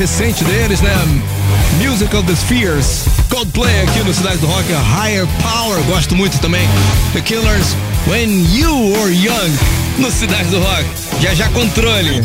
Recente 0.00 0.42
deles, 0.44 0.80
né? 0.80 0.94
Music 1.78 2.16
of 2.16 2.26
the 2.26 2.34
Spheres. 2.34 3.04
Coldplay 3.28 3.82
aqui 3.82 3.98
no 3.98 4.14
Cidade 4.14 4.38
do 4.38 4.46
Rock, 4.46 4.64
Higher 4.72 5.26
Power, 5.42 5.78
gosto 5.82 6.16
muito 6.16 6.38
também. 6.38 6.66
The 7.12 7.20
Killers, 7.20 7.76
When 8.06 8.46
You 8.50 8.94
Were 8.94 9.12
Young, 9.12 9.58
no 9.98 10.10
Cidade 10.10 10.48
do 10.48 10.58
Rock. 10.58 10.86
Já 11.20 11.34
já 11.34 11.50
controle. 11.50 12.22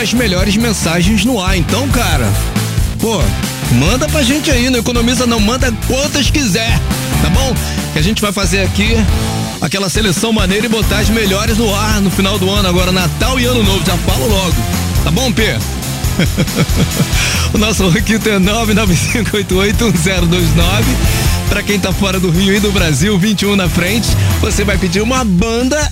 As 0.00 0.14
melhores 0.14 0.56
mensagens 0.56 1.24
no 1.24 1.40
ar. 1.40 1.56
Então, 1.56 1.88
cara, 1.88 2.28
pô, 3.00 3.20
manda 3.72 4.06
pra 4.08 4.22
gente 4.22 4.48
aí, 4.50 4.68
não 4.70 4.78
economiza 4.78 5.26
não, 5.26 5.40
manda 5.40 5.72
quantas 5.86 6.30
quiser, 6.30 6.78
tá 7.20 7.28
bom? 7.30 7.52
Que 7.92 7.98
a 7.98 8.02
gente 8.02 8.22
vai 8.22 8.30
fazer 8.32 8.62
aqui 8.62 8.94
aquela 9.60 9.88
seleção 9.88 10.32
maneira 10.32 10.66
e 10.66 10.68
botar 10.68 10.98
as 10.98 11.08
melhores 11.08 11.58
no 11.58 11.74
ar 11.74 12.00
no 12.00 12.10
final 12.10 12.38
do 12.38 12.48
ano, 12.48 12.68
agora 12.68 12.92
Natal 12.92 13.40
e 13.40 13.44
Ano 13.44 13.64
Novo, 13.64 13.84
já 13.84 13.96
falo 13.98 14.28
logo. 14.28 14.54
Tá 15.02 15.10
bom, 15.10 15.32
P? 15.32 15.56
o 17.54 17.58
nosso 17.58 17.88
requinte 17.88 18.28
é 18.28 18.38
995881029. 18.38 20.84
Pra 21.48 21.62
quem 21.62 21.80
tá 21.80 21.92
fora 21.92 22.20
do 22.20 22.30
Rio 22.30 22.54
e 22.54 22.60
do 22.60 22.70
Brasil, 22.70 23.18
21 23.18 23.56
na 23.56 23.68
frente, 23.68 24.08
você 24.40 24.64
vai 24.64 24.76
pedir 24.76 25.00
uma 25.00 25.24
banda 25.24 25.90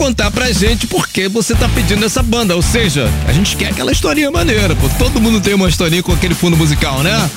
contar 0.00 0.30
pra 0.30 0.50
gente 0.50 0.86
por 0.86 1.06
que 1.06 1.28
você 1.28 1.54
tá 1.54 1.68
pedindo 1.68 2.02
essa 2.06 2.22
banda. 2.22 2.56
Ou 2.56 2.62
seja, 2.62 3.06
a 3.28 3.34
gente 3.34 3.54
quer 3.54 3.68
aquela 3.68 3.92
historinha 3.92 4.30
maneira, 4.30 4.74
pô. 4.74 4.88
Todo 4.98 5.20
mundo 5.20 5.42
tem 5.42 5.52
uma 5.52 5.68
historinha 5.68 6.02
com 6.02 6.10
aquele 6.10 6.34
fundo 6.34 6.56
musical, 6.56 7.02
né? 7.02 7.30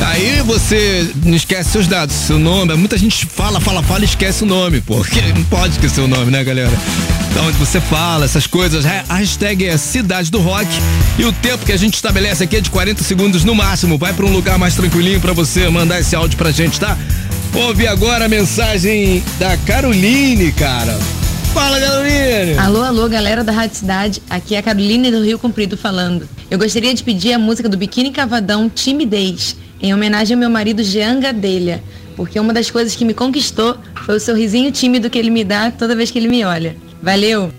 Aí 0.00 0.40
você 0.40 1.06
não 1.22 1.34
esquece 1.34 1.68
seus 1.68 1.86
dados, 1.86 2.16
seu 2.16 2.38
nome. 2.38 2.74
Muita 2.76 2.96
gente 2.96 3.26
fala, 3.26 3.60
fala, 3.60 3.82
fala 3.82 4.00
e 4.00 4.04
esquece 4.04 4.42
o 4.42 4.46
nome. 4.46 4.80
Porque 4.80 5.20
não 5.20 5.44
pode 5.44 5.74
esquecer 5.74 6.00
o 6.00 6.08
nome, 6.08 6.30
né, 6.30 6.42
galera? 6.42 6.72
Então, 7.30 7.46
onde 7.46 7.58
você 7.58 7.78
fala, 7.78 8.24
essas 8.24 8.46
coisas. 8.46 8.86
A 8.86 9.16
hashtag 9.16 9.66
é 9.66 9.76
Cidade 9.76 10.30
do 10.30 10.40
Rock. 10.40 10.66
E 11.18 11.26
o 11.26 11.32
tempo 11.32 11.66
que 11.66 11.72
a 11.72 11.76
gente 11.76 11.92
estabelece 11.92 12.42
aqui 12.42 12.56
é 12.56 12.60
de 12.62 12.70
40 12.70 13.04
segundos 13.04 13.44
no 13.44 13.54
máximo. 13.54 13.98
Vai 13.98 14.14
pra 14.14 14.24
um 14.24 14.32
lugar 14.32 14.58
mais 14.58 14.74
tranquilinho 14.74 15.20
pra 15.20 15.34
você 15.34 15.68
mandar 15.68 16.00
esse 16.00 16.16
áudio 16.16 16.38
pra 16.38 16.50
gente, 16.52 16.80
tá? 16.80 16.96
Ouve 17.52 17.86
agora 17.86 18.24
a 18.24 18.28
mensagem 18.30 19.22
da 19.38 19.58
Caroline, 19.58 20.50
cara. 20.52 20.98
Fala! 21.58 21.78
Alô, 22.62 22.82
alô, 22.82 23.08
galera 23.08 23.42
da 23.42 23.50
Rádio 23.50 23.74
Cidade. 23.74 24.22
Aqui 24.30 24.54
é 24.54 24.58
a 24.58 24.62
Caroline 24.62 25.10
do 25.10 25.24
Rio 25.24 25.40
Comprido 25.40 25.76
falando. 25.76 26.28
Eu 26.48 26.56
gostaria 26.56 26.94
de 26.94 27.02
pedir 27.02 27.32
a 27.32 27.38
música 27.38 27.68
do 27.68 27.76
Biquíni 27.76 28.12
Cavadão 28.12 28.68
Timidez, 28.68 29.56
em 29.82 29.92
homenagem 29.92 30.34
ao 30.34 30.38
meu 30.38 30.48
marido 30.48 30.84
Jean 30.84 31.18
Gadelha, 31.18 31.82
porque 32.14 32.38
uma 32.38 32.52
das 32.52 32.70
coisas 32.70 32.94
que 32.94 33.04
me 33.04 33.12
conquistou 33.12 33.76
foi 34.06 34.16
o 34.16 34.20
sorrisinho 34.20 34.70
tímido 34.70 35.10
que 35.10 35.18
ele 35.18 35.30
me 35.30 35.42
dá 35.42 35.72
toda 35.72 35.96
vez 35.96 36.12
que 36.12 36.18
ele 36.20 36.28
me 36.28 36.44
olha. 36.44 36.76
Valeu! 37.02 37.52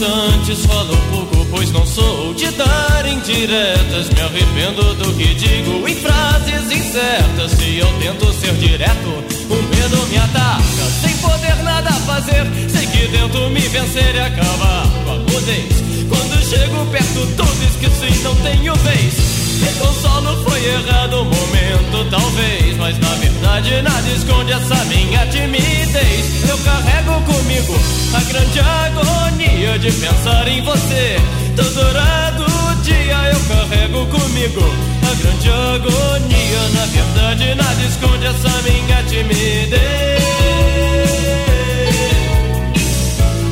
Instantes, 0.00 0.64
falo 0.64 0.96
pouco, 1.10 1.46
pois 1.50 1.70
não 1.72 1.86
sou 1.86 2.32
de 2.32 2.50
dar 2.52 3.06
indiretas. 3.06 4.08
Me 4.08 4.20
arrependo 4.20 4.94
do 4.94 5.12
que 5.14 5.34
digo 5.34 5.86
em 5.86 5.94
frases 5.94 6.72
incertas. 6.72 7.50
Se 7.52 7.76
eu 7.76 7.86
tento 8.00 8.32
ser 8.32 8.54
direto, 8.54 9.08
o 9.50 9.54
medo 9.54 10.06
me 10.08 10.16
ataca. 10.16 10.62
Sem 11.02 11.16
poder 11.18 11.56
nada 11.62 11.92
fazer, 11.92 12.46
sei 12.68 12.86
que 12.86 13.08
tento 13.08 13.50
me 13.50 13.60
vencer 13.60 14.14
e 14.14 14.20
acabar 14.20 14.86
com 15.04 15.10
a 15.10 15.16
mudez. 15.16 15.82
Quando 16.08 16.48
chego 16.48 16.86
perto, 16.86 17.26
tudo 17.36 17.64
esqueço 17.64 18.06
e 18.06 18.22
não 18.22 18.34
tenho 18.36 18.74
vez. 18.76 19.29
Então 19.68 20.20
não 20.22 20.44
foi 20.44 20.64
errado 20.64 21.20
o 21.20 21.24
momento, 21.24 22.10
talvez. 22.10 22.76
Mas 22.76 22.98
na 22.98 23.14
verdade 23.16 23.82
nada 23.82 24.08
esconde 24.10 24.52
essa 24.52 24.84
minha 24.86 25.26
timidez. 25.26 26.48
Eu 26.48 26.58
carrego 26.58 27.20
comigo 27.22 27.74
a 28.14 28.20
grande 28.20 28.60
agonia 28.60 29.78
de 29.78 29.92
pensar 29.92 30.48
em 30.48 30.62
você. 30.62 31.16
Todo 31.56 32.82
dia 32.82 33.16
eu 33.32 33.40
carrego 33.48 34.06
comigo 34.06 34.62
a 35.02 35.14
grande 35.14 35.48
agonia. 35.48 36.68
Na 36.74 36.86
verdade 36.86 37.54
nada 37.54 37.82
esconde 37.82 38.26
essa 38.26 38.62
minha 38.62 39.02
timidez. 39.04 40.22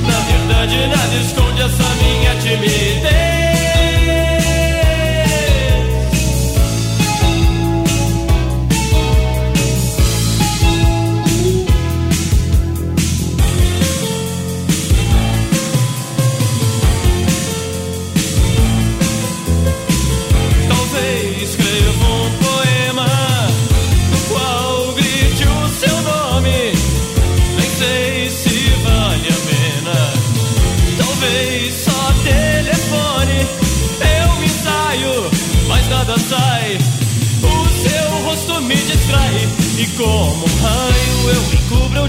Na 0.06 0.18
verdade 0.20 0.86
nada 0.86 1.16
esconde 1.22 1.62
essa 1.62 1.94
minha 2.02 2.34
timidez. 2.36 3.37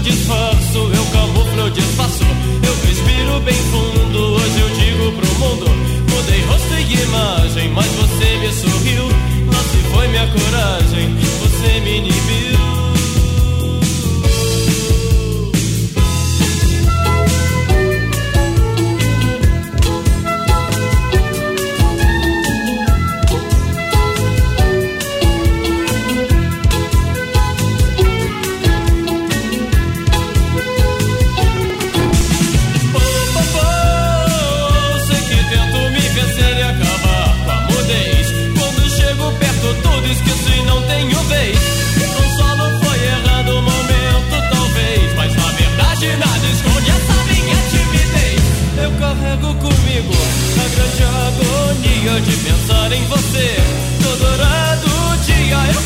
Eu 0.00 0.02
disfarço. 0.02 0.78
Eu 0.78 1.04
camuflo, 1.12 1.60
eu 1.60 1.70
disfarço. 1.70 2.24
Eu 2.62 2.88
respiro 2.88 3.40
bem 3.40 3.54
fundo. 3.54 4.18
Hoje 4.34 4.60
eu 4.60 4.68
digo 4.70 5.12
pro 5.12 5.34
mundo. 5.38 5.66
Mudei 6.10 6.42
rosto 6.44 6.74
e 6.74 7.02
imagem, 7.02 7.70
mas 7.70 7.86
você 7.86 8.36
me 8.38 8.52
sorriu. 8.52 9.04
Lá 9.52 9.62
se 9.62 9.76
foi 9.92 10.08
minha 10.08 10.26
coragem. 10.26 11.16
Você 11.40 11.80
me 11.80 12.00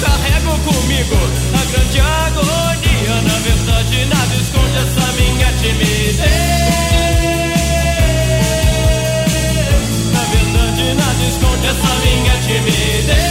carrego 0.04 0.52
comigo 0.68 1.16
a 1.60 1.64
grande 1.70 2.00
agonia. 2.00 3.14
Na 3.28 3.36
verdade 3.48 3.96
nada 4.06 4.34
esconde 4.36 4.76
essa 4.84 5.06
minha 5.18 5.52
timidez. 5.60 6.18
Na 10.12 10.22
verdade 10.34 10.84
nada 10.94 11.24
esconde 11.28 11.66
essa 11.66 11.92
minha 12.04 12.34
timidez. 12.46 13.23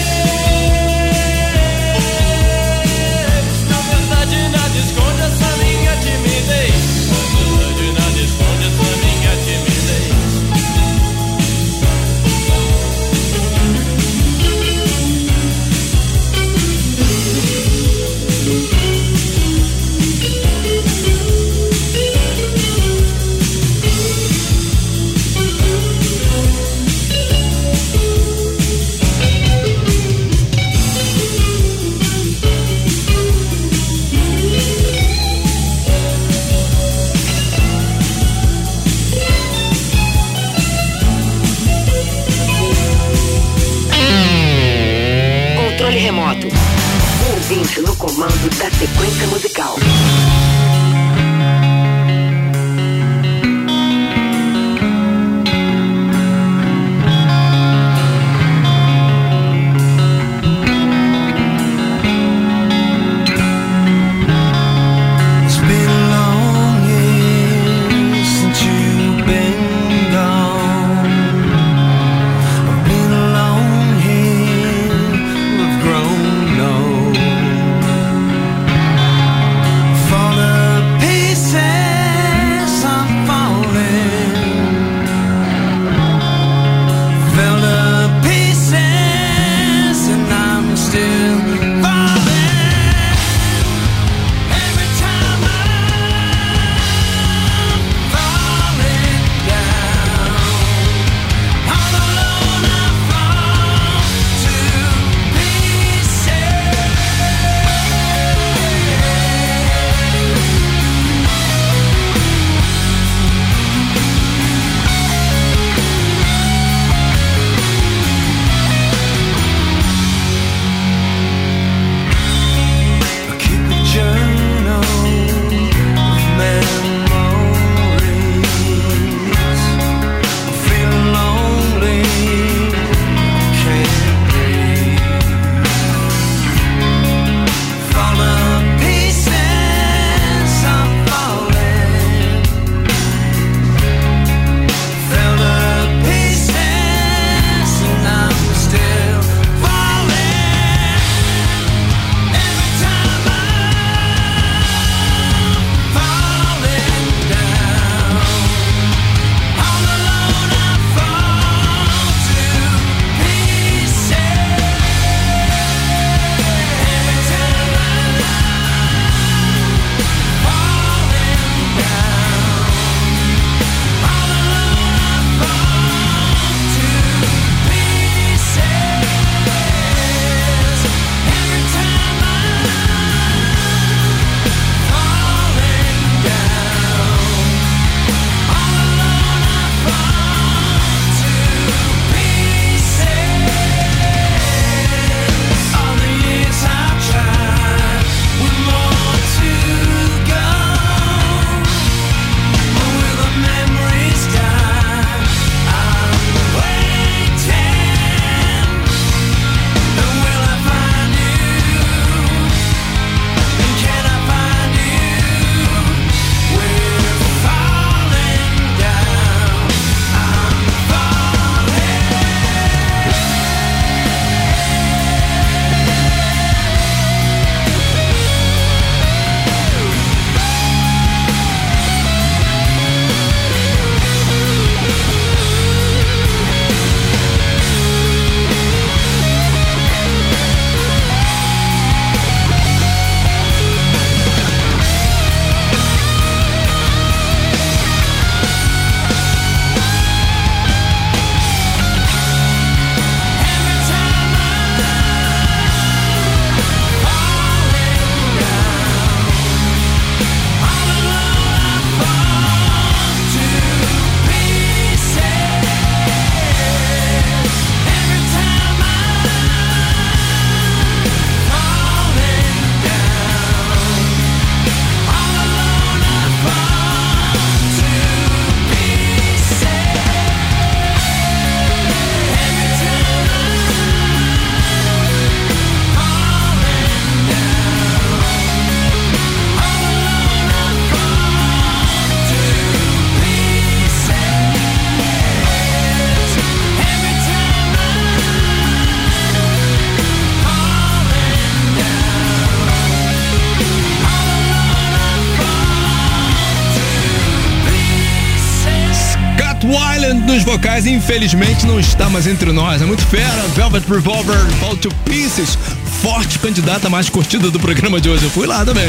Vocais, 310.74 310.88
infelizmente, 310.88 311.68
não 311.68 311.80
está 311.80 312.10
mais 312.10 312.26
entre 312.26 312.52
nós. 312.52 312.82
É 312.82 312.86
muito 312.86 313.06
fera. 313.06 313.44
Velvet 313.56 313.86
Revolver, 313.88 314.40
Fall 314.60 314.76
to 314.78 314.90
Pieces. 315.06 315.58
Forte 316.02 316.40
candidata 316.40 316.90
mais 316.90 317.10
curtida 317.10 317.52
do 317.52 317.60
programa 317.60 318.02
de 318.02 318.10
hoje. 318.10 318.24
Eu 318.24 318.30
fui 318.32 318.48
lá 318.48 318.66
também. 318.66 318.88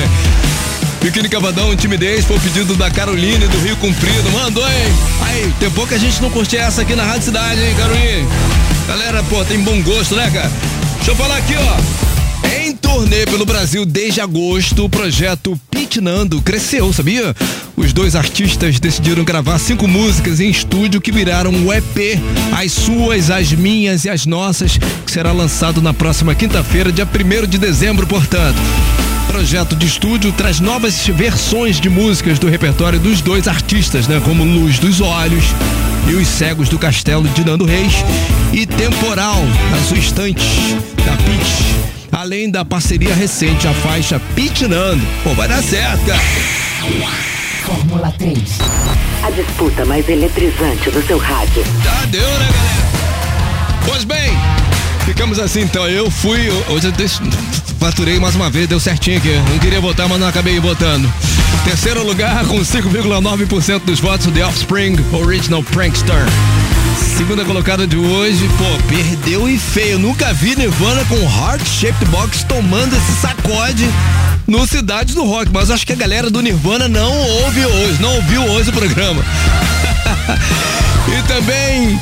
Biquíni 1.03 1.29
Cavadão, 1.29 1.77
timidez, 1.77 2.25
foi 2.25 2.37
o 2.37 2.41
pedido 2.41 2.75
da 2.75 2.91
Caroline 2.91 3.47
do 3.47 3.59
Rio 3.59 3.77
Comprido. 3.77 4.31
Mandou, 4.33 4.67
hein? 4.67 4.93
Aí, 5.27 5.53
tem 5.61 5.71
pouco 5.71 5.95
a 5.95 5.99
gente 5.99 6.23
não 6.23 6.31
curte 6.31 6.57
essa 6.57 6.81
aqui 6.81 6.95
na 6.95 7.05
Rádio 7.05 7.25
Cidade, 7.25 7.61
hein, 7.61 7.75
Caroline? 7.77 8.29
Galera, 8.89 9.23
pô, 9.25 9.45
tem 9.45 9.61
bom 9.61 9.83
gosto, 9.83 10.17
né, 10.17 10.31
cara? 10.31 10.51
Deixa 10.97 11.11
eu 11.11 11.17
falar 11.17 11.37
aqui, 11.37 11.55
ó. 11.55 12.05
Em 12.63 12.75
turnê 12.75 13.27
pelo 13.27 13.45
Brasil 13.45 13.85
desde 13.85 14.23
agosto, 14.23 14.85
o 14.85 14.89
projeto 14.89 15.61
Pitnando 15.71 16.41
cresceu, 16.41 16.91
sabia? 16.95 17.35
Os 17.77 17.93
dois 17.93 18.15
artistas 18.15 18.79
decidiram 18.79 19.25
gravar 19.25 19.59
cinco 19.59 19.89
músicas 19.89 20.39
em 20.39 20.49
estúdio 20.49 21.01
que 21.01 21.11
viraram 21.11 21.51
um 21.51 21.73
EP, 21.73 22.21
as 22.53 22.71
suas, 22.71 23.31
as 23.31 23.53
minhas 23.53 24.05
e 24.05 24.11
as 24.11 24.27
nossas, 24.27 24.79
que 24.79 25.11
será 25.11 25.33
lançado 25.33 25.83
na 25.83 25.93
próxima 25.93 26.35
quinta-feira, 26.35 26.93
dia 26.93 27.07
1 27.07 27.47
de 27.47 27.59
dezembro, 27.59 28.07
portanto. 28.07 28.57
O 29.25 29.33
projeto 29.33 29.75
de 29.75 29.87
estúdio 29.87 30.31
traz 30.33 30.61
novas 30.61 31.07
versões 31.09 31.81
de 31.81 31.89
músicas 31.89 32.39
do 32.39 32.49
repertório 32.49 33.01
dos 33.01 33.21
dois 33.21 33.49
artistas, 33.49 34.07
né? 34.07 34.21
Como 34.25 34.45
Luz 34.45 34.79
dos 34.79 35.01
Olhos 35.01 35.45
e 36.09 36.15
Os 36.15 36.29
Cegos 36.29 36.69
do 36.69 36.79
Castelo 36.79 37.27
de 37.31 37.45
Nando 37.45 37.65
Reis 37.65 37.95
e 38.53 38.65
Temporal, 38.67 39.43
na 39.73 39.79
sua 39.89 39.99
estante, 39.99 40.45
da 41.05 41.17
Pitch. 41.17 41.85
Além 42.13 42.49
da 42.49 42.65
parceria 42.65 43.13
recente, 43.13 43.67
a 43.67 43.73
faixa 43.73 44.21
Pitnando. 44.37 45.03
Pô, 45.25 45.35
vai 45.35 45.49
dar 45.49 45.63
certo, 45.63 46.07
cara. 46.07 47.24
Fórmula 47.65 48.13
3. 48.19 48.39
A 49.23 49.31
disputa 49.31 49.87
mais 49.87 50.07
eletrizante 50.07 50.91
do 50.91 51.03
seu 51.07 51.17
rádio. 51.17 51.65
Já 51.83 52.05
deu, 52.07 52.21
né, 52.39 52.49
galera? 52.53 53.85
Pois 53.87 54.05
bem, 54.05 54.33
ficamos 55.07 55.39
assim 55.39 55.63
então. 55.63 55.89
Eu 55.89 56.11
fui, 56.11 56.51
hoje 56.69 56.89
eu 56.89 57.75
faturei 57.79 58.21
mais 58.21 58.35
uma 58.35 58.51
vez, 58.51 58.69
deu 58.69 58.79
certinho 58.79 59.17
aqui. 59.17 59.35
Não 59.51 59.59
queria 59.59 59.81
votar, 59.81 60.07
mas 60.09 60.21
não 60.21 60.29
acabei 60.29 60.61
votando. 60.61 61.11
Terceiro 61.65 62.05
lugar, 62.05 62.45
com 62.47 62.59
5,9% 62.59 63.81
dos 63.85 63.99
votos, 63.99 64.27
The 64.27 64.45
Offspring 64.45 64.97
Original 65.13 65.63
Prankster. 65.63 66.27
Segunda 67.17 67.47
colocada 67.47 67.87
de 67.87 67.97
hoje, 67.97 68.47
pô, 68.59 68.95
perdeu 68.95 69.49
e 69.49 69.57
feio. 69.57 69.99
Nunca 69.99 70.35
vi 70.35 70.55
Nirvana 70.55 71.03
com 71.07 71.17
Heart 71.17 71.67
Shaped 71.67 72.05
Box 72.11 72.45
tomando 72.45 72.95
esse 72.95 73.13
sacode 73.23 73.89
no 74.47 74.67
Cidades 74.67 75.15
do 75.15 75.25
Rock, 75.25 75.51
mas 75.53 75.71
acho 75.71 75.87
que 75.87 75.93
a 75.93 75.97
galera 75.97 76.31
do 76.31 76.41
Nirvana 76.41 76.89
não 76.89 77.17
ouve 77.17 77.65
hoje, 77.65 78.03
não 78.03 78.15
ouviu 78.17 78.43
hoje 78.43 78.71
o 78.71 78.73
programa. 78.73 79.23
e 81.09 81.23
também 81.29 82.01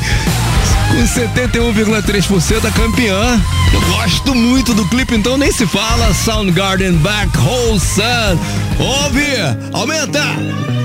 com 0.93 1.05
71,3% 1.05 2.67
a 2.67 2.71
campeã. 2.71 3.41
Eu 3.73 3.81
gosto 3.81 4.35
muito 4.35 4.75
do 4.75 4.87
clipe, 4.89 5.15
então 5.15 5.39
nem 5.39 5.51
se 5.51 5.67
fala. 5.67 6.13
Soundgarden 6.13 6.93
Back 6.99 7.31
Hole 7.39 7.81
Sun. 7.81 8.39
Ouve, 8.79 9.27
aumenta! 9.73 10.82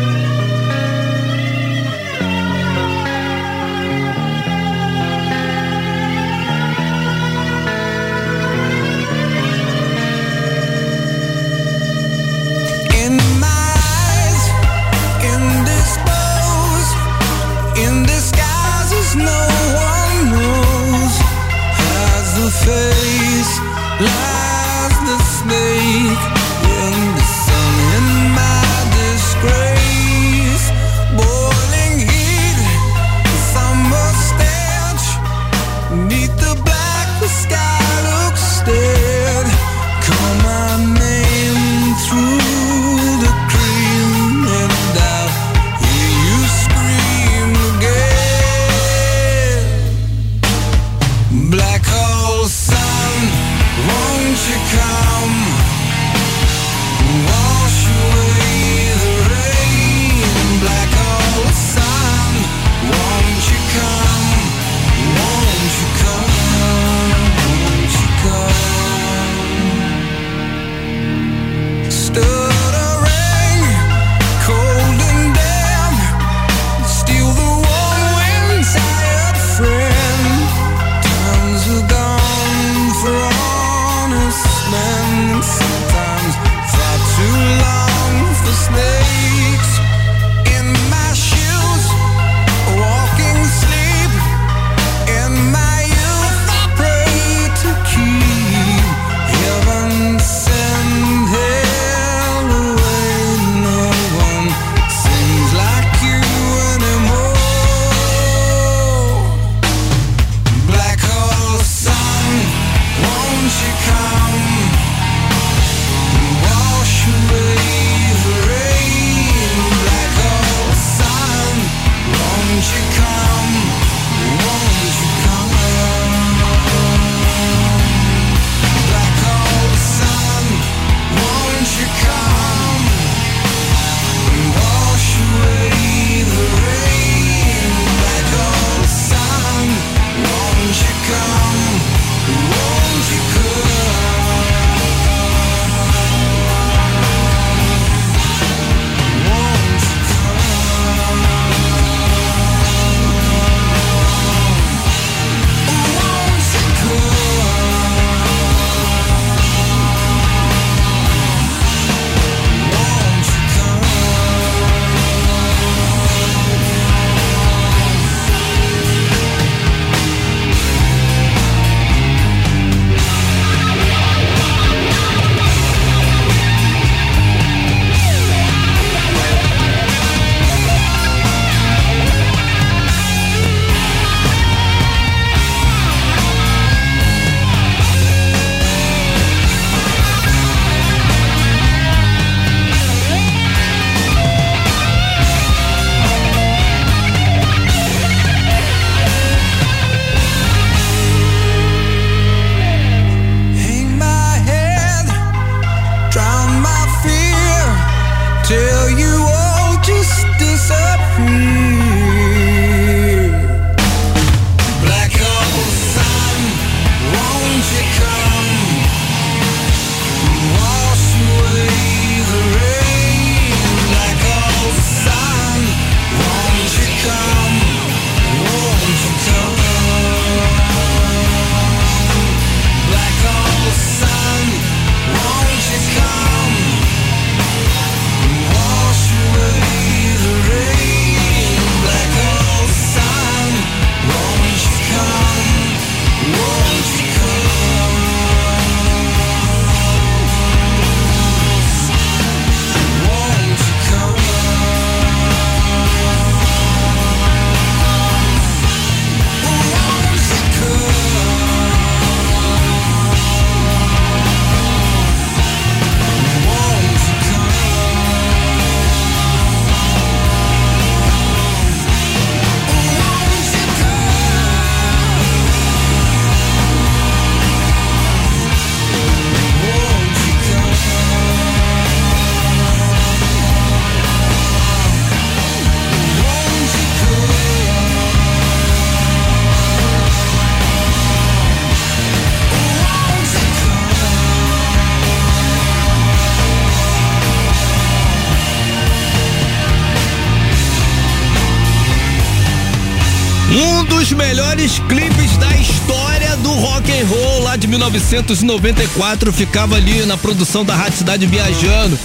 Clipes 304.76 305.38
da 305.38 305.56
história 305.56 306.36
do 306.38 306.52
rock 306.52 306.92
and 306.92 307.06
roll 307.06 307.44
lá 307.44 307.56
de 307.56 307.68
1994 307.68 309.32
ficava 309.32 309.76
ali 309.76 310.06
na 310.06 310.18
produção 310.18 310.66
da 310.66 310.76
Rádio 310.76 310.98
Cidade 310.98 311.26
Viajando. 311.26 311.98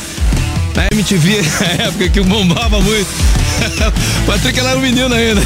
Na 0.75 0.87
MTV, 0.93 1.43
na 1.43 1.67
época 1.85 2.09
que 2.09 2.21
bombava 2.21 2.81
muito. 2.81 3.09
Patrick 4.27 4.59
era 4.61 4.77
um 4.77 4.81
menino 4.81 5.13
ainda. 5.13 5.43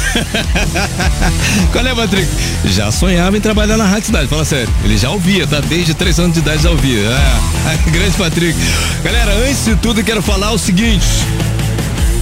Qual 1.73 1.85
é, 1.85 1.95
Patrick? 1.95 2.27
Já 2.65 2.91
sonhava 2.91 3.35
em 3.35 3.41
trabalhar 3.41 3.77
na 3.77 3.85
Rádio 3.85 4.05
Cidade, 4.05 4.27
fala 4.27 4.45
sério. 4.45 4.69
Ele 4.83 4.97
já 4.97 5.09
ouvia, 5.09 5.47
tá? 5.47 5.59
Desde 5.59 5.95
três 5.95 6.19
anos 6.19 6.33
de 6.33 6.39
idade 6.39 6.63
já 6.63 6.69
ouvia. 6.69 6.99
É, 6.99 7.89
grande 7.89 8.15
Patrick. 8.15 8.57
Galera, 9.03 9.33
antes 9.49 9.65
de 9.65 9.75
tudo, 9.77 10.03
quero 10.03 10.21
falar 10.21 10.51
o 10.51 10.57
seguinte. 10.57 11.05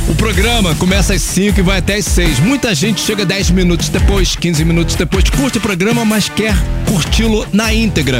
O 0.07 0.13
programa 0.13 0.75
começa 0.75 1.13
às 1.13 1.21
5 1.21 1.59
e 1.59 1.63
vai 1.63 1.79
até 1.79 1.95
às 1.95 2.05
6. 2.05 2.39
Muita 2.39 2.75
gente 2.75 3.01
chega 3.01 3.25
10 3.25 3.49
minutos 3.49 3.89
depois, 3.89 4.35
15 4.35 4.63
minutos 4.63 4.95
depois, 4.95 5.29
curte 5.29 5.57
o 5.57 5.61
programa, 5.61 6.05
mas 6.05 6.29
quer 6.29 6.55
curti-lo 6.87 7.45
na 7.51 7.73
íntegra. 7.73 8.19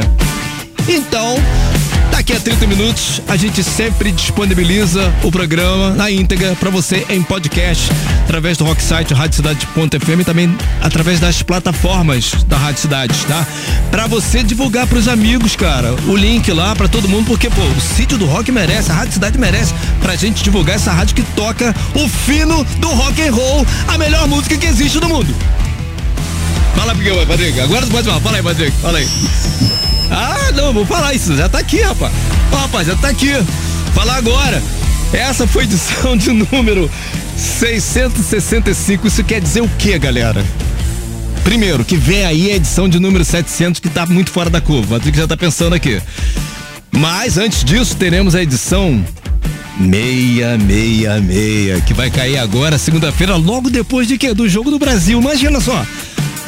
Então, 0.87 1.35
daqui 2.25 2.33
a 2.33 2.39
30 2.39 2.65
minutos, 2.65 3.21
a 3.27 3.35
gente 3.35 3.63
sempre 3.63 4.11
disponibiliza 4.11 5.13
o 5.21 5.31
programa 5.31 5.91
na 5.91 6.09
íntegra 6.09 6.55
para 6.55 6.71
você 6.71 7.05
em 7.07 7.21
podcast, 7.21 7.91
através 8.23 8.57
do 8.57 8.65
Rocksite, 8.65 9.13
radiocidade.fm 9.13 10.21
e 10.21 10.23
também 10.23 10.57
através 10.81 11.19
das 11.19 11.43
plataformas 11.43 12.31
da 12.47 12.57
Rádio 12.57 12.81
Cidade, 12.81 13.13
tá? 13.27 13.45
Para 13.91 14.07
você 14.07 14.41
divulgar 14.41 14.87
pros 14.87 15.07
amigos, 15.07 15.55
cara, 15.55 15.93
o 16.07 16.15
link 16.15 16.51
lá 16.51 16.75
para 16.75 16.87
todo 16.87 17.07
mundo, 17.07 17.27
porque, 17.27 17.47
pô, 17.47 17.61
o 17.61 17.95
sítio 17.95 18.17
do 18.17 18.25
rock 18.25 18.51
merece, 18.51 18.91
a 18.91 18.95
Rádio 18.95 19.13
Cidade 19.13 19.37
merece 19.37 19.75
pra 20.01 20.15
gente 20.15 20.43
divulgar 20.43 20.77
essa 20.77 20.91
rádio 20.91 21.13
que 21.13 21.23
toca 21.35 21.75
o 21.93 22.09
fino 22.09 22.63
do 22.79 22.87
rock 22.87 23.21
and 23.21 23.33
roll, 23.33 23.67
a 23.87 23.99
melhor 23.99 24.27
música 24.27 24.57
que 24.57 24.65
existe 24.65 24.99
no 24.99 25.09
mundo. 25.09 25.35
Fala, 26.75 26.95
Patrick. 27.27 27.59
Agora 27.59 27.85
tu 27.85 27.91
pode 27.91 28.07
falar. 28.07 28.19
Fala 28.19 28.37
aí, 28.37 28.43
Patrick. 28.43 28.71
Fala 28.77 28.97
aí. 28.97 29.07
Ah, 30.11 30.51
não, 30.53 30.73
vou 30.73 30.85
falar 30.85 31.13
isso. 31.13 31.35
Já 31.35 31.49
tá 31.49 31.59
aqui, 31.59 31.81
rapaz. 31.81 32.13
Ó, 32.51 32.57
rapaz, 32.57 32.87
já 32.87 32.95
tá 32.95 33.09
aqui. 33.09 33.31
Falar 33.93 34.17
agora. 34.17 34.61
Essa 35.13 35.47
foi 35.47 35.63
edição 35.63 36.17
de 36.17 36.31
número 36.31 36.89
665. 37.37 39.07
Isso 39.07 39.23
quer 39.23 39.41
dizer 39.41 39.61
o 39.61 39.69
que, 39.77 39.97
galera? 39.97 40.43
Primeiro, 41.43 41.85
que 41.85 41.95
vem 41.95 42.25
aí 42.25 42.51
a 42.51 42.55
edição 42.55 42.89
de 42.89 42.99
número 42.99 43.23
700 43.23 43.79
que 43.79 43.89
tá 43.89 44.05
muito 44.05 44.31
fora 44.31 44.49
da 44.49 44.59
curva. 44.59 44.95
O 44.95 44.97
Patrick 44.97 45.17
já 45.17 45.27
tá 45.27 45.37
pensando 45.37 45.73
aqui. 45.73 46.01
Mas 46.91 47.37
antes 47.37 47.63
disso, 47.63 47.95
teremos 47.95 48.35
a 48.35 48.41
edição 48.41 49.03
666, 49.77 51.83
que 51.83 51.93
vai 51.93 52.09
cair 52.09 52.37
agora, 52.37 52.77
segunda-feira, 52.77 53.35
logo 53.35 53.69
depois 53.69 54.07
de 54.07 54.17
quê? 54.17 54.33
Do 54.33 54.47
Jogo 54.47 54.71
do 54.71 54.79
Brasil. 54.79 55.19
Imagina 55.19 55.59
só. 55.59 55.85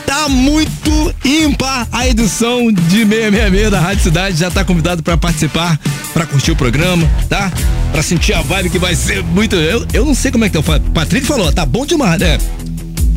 Tá 0.08 0.30
muito 0.30 1.14
ímpar 1.26 1.86
a 1.92 2.08
edição 2.08 2.72
de 2.72 3.06
666 3.06 3.70
da 3.70 3.82
Rádio 3.82 4.04
Cidade. 4.04 4.38
Já 4.38 4.50
tá 4.50 4.64
convidado 4.64 5.04
para 5.04 5.18
participar, 5.18 5.78
para 6.14 6.26
curtir 6.26 6.52
o 6.52 6.56
programa, 6.56 7.06
tá? 7.28 7.52
Para 7.92 8.02
sentir 8.02 8.32
a 8.34 8.42
vibe 8.42 8.70
que 8.70 8.80
vai 8.80 8.96
ser 8.96 9.22
muito. 9.22 9.58
Eu, 9.58 9.86
eu 9.94 10.06
não 10.06 10.16
sei 10.16 10.32
como 10.32 10.46
é 10.46 10.50
que 10.50 10.58
tá. 10.58 10.78
O 10.78 10.92
Patrick 10.92 11.28
falou, 11.28 11.52
tá 11.52 11.66
bom 11.66 11.86
demais, 11.86 12.22
né? 12.22 12.38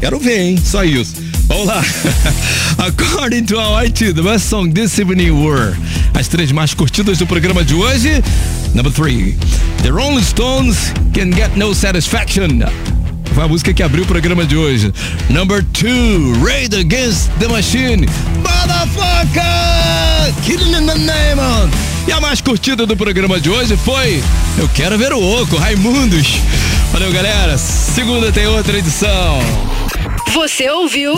Quero 0.00 0.18
ver, 0.18 0.40
hein? 0.40 0.58
Só 0.62 0.82
isso. 0.82 1.14
Vamos 1.46 1.68
lá. 1.68 1.80
According 2.78 3.44
to 3.44 3.56
our 3.56 3.84
IT, 3.84 4.12
the 4.12 4.22
best 4.22 4.48
song 4.48 4.72
this 4.72 4.98
evening 4.98 5.30
were 5.30 5.76
as 6.18 6.26
três 6.26 6.50
mais 6.50 6.74
curtidas 6.74 7.18
do 7.18 7.26
programa 7.26 7.64
de 7.64 7.74
hoje. 7.74 8.20
Number 8.74 8.92
three, 8.92 9.36
The 9.84 9.90
Rolling 9.90 10.24
Stones 10.24 10.92
Can 11.14 11.30
Get 11.36 11.54
No 11.54 11.72
Satisfaction. 11.72 12.64
Foi 13.34 13.44
a 13.44 13.48
música 13.48 13.72
que 13.72 13.82
abriu 13.82 14.04
o 14.04 14.06
programa 14.06 14.44
de 14.44 14.56
hoje. 14.56 14.92
Number 15.28 15.64
two, 15.72 16.32
Raid 16.44 16.74
Against 16.76 17.30
the 17.38 17.48
Machine. 17.48 18.06
Motherfucker! 18.36 19.42
Killing 20.44 20.74
in 20.74 20.86
the 20.86 20.98
name 20.98 21.40
on. 21.40 21.70
E 22.08 22.12
a 22.12 22.20
mais 22.20 22.40
curtida 22.40 22.86
do 22.86 22.96
programa 22.96 23.40
de 23.40 23.50
hoje 23.50 23.76
foi 23.76 24.22
Eu 24.58 24.68
Quero 24.70 24.98
Ver 24.98 25.12
o 25.12 25.42
Oco, 25.42 25.56
Raimundos. 25.56 26.40
Valeu, 26.92 27.12
galera. 27.12 27.56
Segunda 27.56 28.32
tem 28.32 28.46
outra 28.46 28.76
edição. 28.78 29.38
Você 30.32 30.68
ouviu? 30.70 31.14